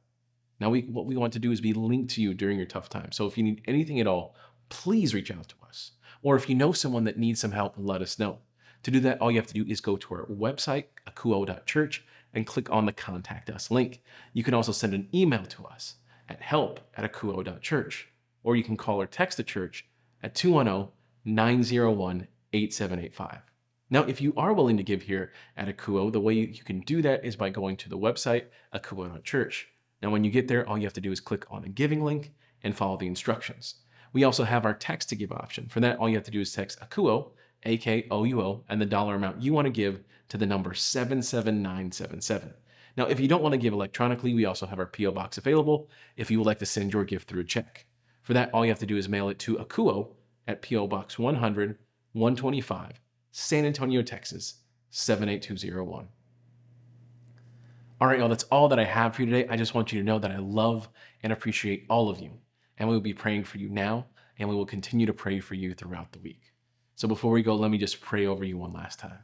Now, 0.60 0.70
we, 0.70 0.82
what 0.82 1.06
we 1.06 1.16
want 1.16 1.32
to 1.32 1.38
do 1.38 1.50
is 1.50 1.60
be 1.60 1.72
linked 1.72 2.14
to 2.14 2.22
you 2.22 2.34
during 2.34 2.56
your 2.56 2.66
tough 2.66 2.88
time. 2.88 3.10
So 3.12 3.26
if 3.26 3.36
you 3.36 3.42
need 3.42 3.62
anything 3.66 3.98
at 3.98 4.06
all, 4.06 4.36
please 4.68 5.12
reach 5.12 5.30
out 5.30 5.48
to 5.48 5.54
us. 5.66 5.92
Or 6.22 6.36
if 6.36 6.48
you 6.48 6.54
know 6.54 6.72
someone 6.72 7.04
that 7.04 7.18
needs 7.18 7.40
some 7.40 7.50
help, 7.50 7.74
let 7.76 8.00
us 8.00 8.18
know. 8.18 8.38
To 8.82 8.90
do 8.90 9.00
that, 9.00 9.20
all 9.20 9.30
you 9.30 9.38
have 9.38 9.46
to 9.48 9.54
do 9.54 9.64
is 9.70 9.80
go 9.80 9.96
to 9.96 10.14
our 10.14 10.26
website, 10.26 10.86
akouo.church, 11.08 12.04
and 12.34 12.46
click 12.46 12.70
on 12.70 12.86
the 12.86 12.92
Contact 12.92 13.50
Us 13.50 13.70
link. 13.70 14.02
You 14.32 14.42
can 14.42 14.54
also 14.54 14.72
send 14.72 14.94
an 14.94 15.08
email 15.14 15.44
to 15.44 15.64
us 15.66 15.96
at 16.28 16.40
help 16.40 16.80
at 16.96 17.10
akouo.church, 17.10 18.08
or 18.42 18.56
you 18.56 18.64
can 18.64 18.76
call 18.76 19.00
or 19.00 19.06
text 19.06 19.36
the 19.36 19.44
church 19.44 19.86
at 20.22 20.34
210 20.34 20.92
901 21.24 22.28
8785. 22.52 23.42
Now, 23.90 24.04
if 24.04 24.20
you 24.22 24.32
are 24.38 24.54
willing 24.54 24.78
to 24.78 24.82
give 24.82 25.02
here 25.02 25.32
at 25.54 25.68
Akouo, 25.68 26.10
the 26.10 26.20
way 26.20 26.32
you 26.32 26.64
can 26.64 26.80
do 26.80 27.02
that 27.02 27.24
is 27.24 27.36
by 27.36 27.50
going 27.50 27.76
to 27.76 27.90
the 27.90 27.98
website, 27.98 28.46
akouo.church. 28.74 29.68
Now, 30.02 30.10
when 30.10 30.24
you 30.24 30.30
get 30.30 30.48
there, 30.48 30.66
all 30.66 30.78
you 30.78 30.84
have 30.84 30.94
to 30.94 31.00
do 31.00 31.12
is 31.12 31.20
click 31.20 31.44
on 31.50 31.60
the 31.60 31.68
giving 31.68 32.02
link 32.02 32.32
and 32.62 32.74
follow 32.74 32.96
the 32.96 33.06
instructions. 33.06 33.76
We 34.14 34.24
also 34.24 34.44
have 34.44 34.64
our 34.64 34.72
text 34.72 35.10
to 35.10 35.16
give 35.16 35.30
option. 35.30 35.68
For 35.68 35.80
that, 35.80 35.98
all 35.98 36.08
you 36.08 36.16
have 36.16 36.24
to 36.24 36.30
do 36.30 36.40
is 36.40 36.52
text 36.52 36.80
Akouo, 36.80 37.32
A 37.64 37.76
K 37.76 38.06
O 38.10 38.24
U 38.24 38.40
O, 38.40 38.64
and 38.68 38.80
the 38.80 38.86
dollar 38.86 39.14
amount 39.14 39.42
you 39.42 39.52
want 39.52 39.66
to 39.66 39.70
give 39.70 40.02
to 40.28 40.38
the 40.38 40.46
number 40.46 40.74
77977. 40.74 42.54
Now, 42.96 43.06
if 43.06 43.20
you 43.20 43.28
don't 43.28 43.42
want 43.42 43.52
to 43.52 43.58
give 43.58 43.72
electronically, 43.72 44.34
we 44.34 44.44
also 44.44 44.66
have 44.66 44.78
our 44.78 44.86
P.O. 44.86 45.12
box 45.12 45.38
available 45.38 45.88
if 46.16 46.30
you 46.30 46.38
would 46.38 46.46
like 46.46 46.58
to 46.58 46.66
send 46.66 46.92
your 46.92 47.04
gift 47.04 47.26
through 47.26 47.40
a 47.40 47.44
check. 47.44 47.86
For 48.22 48.34
that, 48.34 48.50
all 48.52 48.64
you 48.64 48.70
have 48.70 48.78
to 48.80 48.86
do 48.86 48.96
is 48.96 49.08
mail 49.08 49.30
it 49.30 49.38
to 49.40 49.56
Akouo 49.56 50.14
at 50.46 50.62
P.O. 50.62 50.86
Box 50.88 51.18
100 51.18 51.78
125 52.12 53.00
San 53.30 53.64
Antonio, 53.64 54.02
Texas, 54.02 54.56
78201. 54.90 56.06
All 58.00 58.08
right, 58.08 58.18
y'all, 58.18 58.28
that's 58.28 58.44
all 58.44 58.68
that 58.68 58.78
I 58.78 58.84
have 58.84 59.14
for 59.14 59.22
you 59.22 59.30
today. 59.30 59.48
I 59.48 59.56
just 59.56 59.74
want 59.74 59.90
you 59.92 60.00
to 60.00 60.04
know 60.04 60.18
that 60.18 60.30
I 60.30 60.36
love 60.36 60.88
and 61.22 61.32
appreciate 61.32 61.86
all 61.88 62.10
of 62.10 62.20
you. 62.20 62.32
And 62.76 62.88
we 62.88 62.94
will 62.94 63.00
be 63.00 63.14
praying 63.14 63.44
for 63.44 63.56
you 63.56 63.70
now, 63.70 64.06
and 64.38 64.48
we 64.48 64.54
will 64.54 64.66
continue 64.66 65.06
to 65.06 65.14
pray 65.14 65.40
for 65.40 65.54
you 65.54 65.72
throughout 65.72 66.12
the 66.12 66.18
week. 66.18 66.51
So 66.96 67.08
before 67.08 67.32
we 67.32 67.42
go, 67.42 67.54
let 67.54 67.70
me 67.70 67.78
just 67.78 68.00
pray 68.00 68.26
over 68.26 68.44
you 68.44 68.58
one 68.58 68.72
last 68.72 68.98
time. 68.98 69.18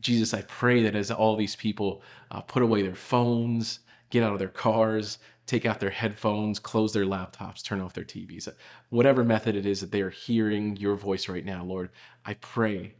Jesus, 0.00 0.34
I 0.34 0.42
pray 0.42 0.82
that 0.82 0.94
as 0.94 1.10
all 1.10 1.36
these 1.36 1.56
people 1.56 2.02
uh, 2.30 2.40
put 2.42 2.62
away 2.62 2.82
their 2.82 2.94
phones, 2.94 3.80
get 4.10 4.22
out 4.22 4.32
of 4.32 4.38
their 4.38 4.48
cars, 4.48 5.18
take 5.46 5.64
out 5.64 5.80
their 5.80 5.90
headphones, 5.90 6.58
close 6.58 6.92
their 6.92 7.06
laptops, 7.06 7.62
turn 7.62 7.80
off 7.80 7.94
their 7.94 8.04
TVs, 8.04 8.48
whatever 8.90 9.24
method 9.24 9.56
it 9.56 9.64
is 9.64 9.80
that 9.80 9.90
they 9.90 10.02
are 10.02 10.10
hearing 10.10 10.76
your 10.76 10.96
voice 10.96 11.28
right 11.28 11.44
now, 11.44 11.64
Lord, 11.64 11.90
I 12.24 12.34
pray 12.34 12.94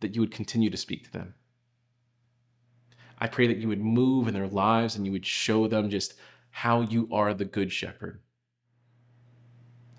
that 0.00 0.14
you 0.14 0.20
would 0.20 0.32
continue 0.32 0.70
to 0.70 0.76
speak 0.76 1.04
to 1.04 1.12
them. 1.12 1.34
I 3.18 3.28
pray 3.28 3.46
that 3.46 3.58
you 3.58 3.68
would 3.68 3.82
move 3.82 4.28
in 4.28 4.34
their 4.34 4.48
lives 4.48 4.96
and 4.96 5.04
you 5.04 5.12
would 5.12 5.26
show 5.26 5.68
them 5.68 5.90
just 5.90 6.14
how 6.50 6.80
you 6.80 7.08
are 7.12 7.34
the 7.34 7.44
good 7.44 7.70
shepherd, 7.70 8.20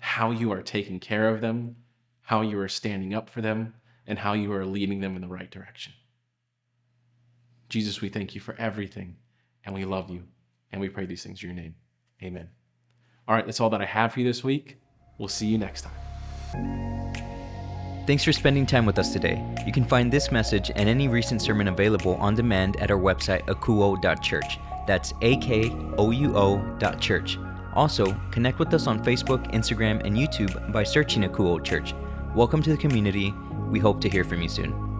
how 0.00 0.32
you 0.32 0.50
are 0.52 0.62
taking 0.62 0.98
care 0.98 1.28
of 1.28 1.40
them, 1.40 1.76
how 2.22 2.40
you 2.40 2.58
are 2.58 2.68
standing 2.68 3.14
up 3.14 3.28
for 3.28 3.40
them, 3.40 3.74
and 4.06 4.18
how 4.18 4.32
you 4.32 4.52
are 4.52 4.64
leading 4.64 5.00
them 5.00 5.14
in 5.14 5.22
the 5.22 5.28
right 5.28 5.50
direction. 5.50 5.92
Jesus, 7.68 8.00
we 8.00 8.08
thank 8.08 8.34
you 8.34 8.40
for 8.40 8.54
everything, 8.58 9.16
and 9.64 9.74
we 9.74 9.84
love 9.84 10.10
you, 10.10 10.24
and 10.70 10.80
we 10.80 10.88
pray 10.88 11.06
these 11.06 11.22
things 11.22 11.42
in 11.42 11.48
your 11.48 11.56
name. 11.56 11.74
Amen. 12.22 12.48
All 13.28 13.34
right, 13.34 13.46
that's 13.46 13.60
all 13.60 13.70
that 13.70 13.80
I 13.80 13.86
have 13.86 14.12
for 14.12 14.20
you 14.20 14.26
this 14.26 14.42
week. 14.44 14.78
We'll 15.18 15.28
see 15.28 15.46
you 15.46 15.58
next 15.58 15.82
time. 15.82 16.82
Thanks 18.06 18.24
for 18.24 18.32
spending 18.32 18.66
time 18.66 18.84
with 18.84 18.98
us 18.98 19.12
today. 19.12 19.42
You 19.64 19.72
can 19.72 19.84
find 19.84 20.12
this 20.12 20.32
message 20.32 20.72
and 20.74 20.88
any 20.88 21.06
recent 21.06 21.40
sermon 21.40 21.68
available 21.68 22.16
on 22.16 22.34
demand 22.34 22.80
at 22.80 22.90
our 22.90 22.98
website, 22.98 23.46
akouo.church. 23.46 24.58
That's 24.86 25.14
A 25.22 25.36
K 25.36 25.70
O 25.96 26.10
U 26.10 26.36
O 26.36 26.78
church. 26.98 27.38
Also, 27.74 28.12
connect 28.30 28.58
with 28.58 28.74
us 28.74 28.86
on 28.86 29.02
Facebook, 29.02 29.50
Instagram, 29.52 30.04
and 30.04 30.16
YouTube 30.16 30.72
by 30.72 30.82
searching 30.82 31.22
Akouo 31.22 31.62
Church. 31.64 31.94
Welcome 32.34 32.62
to 32.62 32.70
the 32.70 32.78
community. 32.78 33.34
We 33.68 33.78
hope 33.78 34.00
to 34.00 34.08
hear 34.08 34.24
from 34.24 34.40
you 34.40 34.48
soon. 34.48 34.91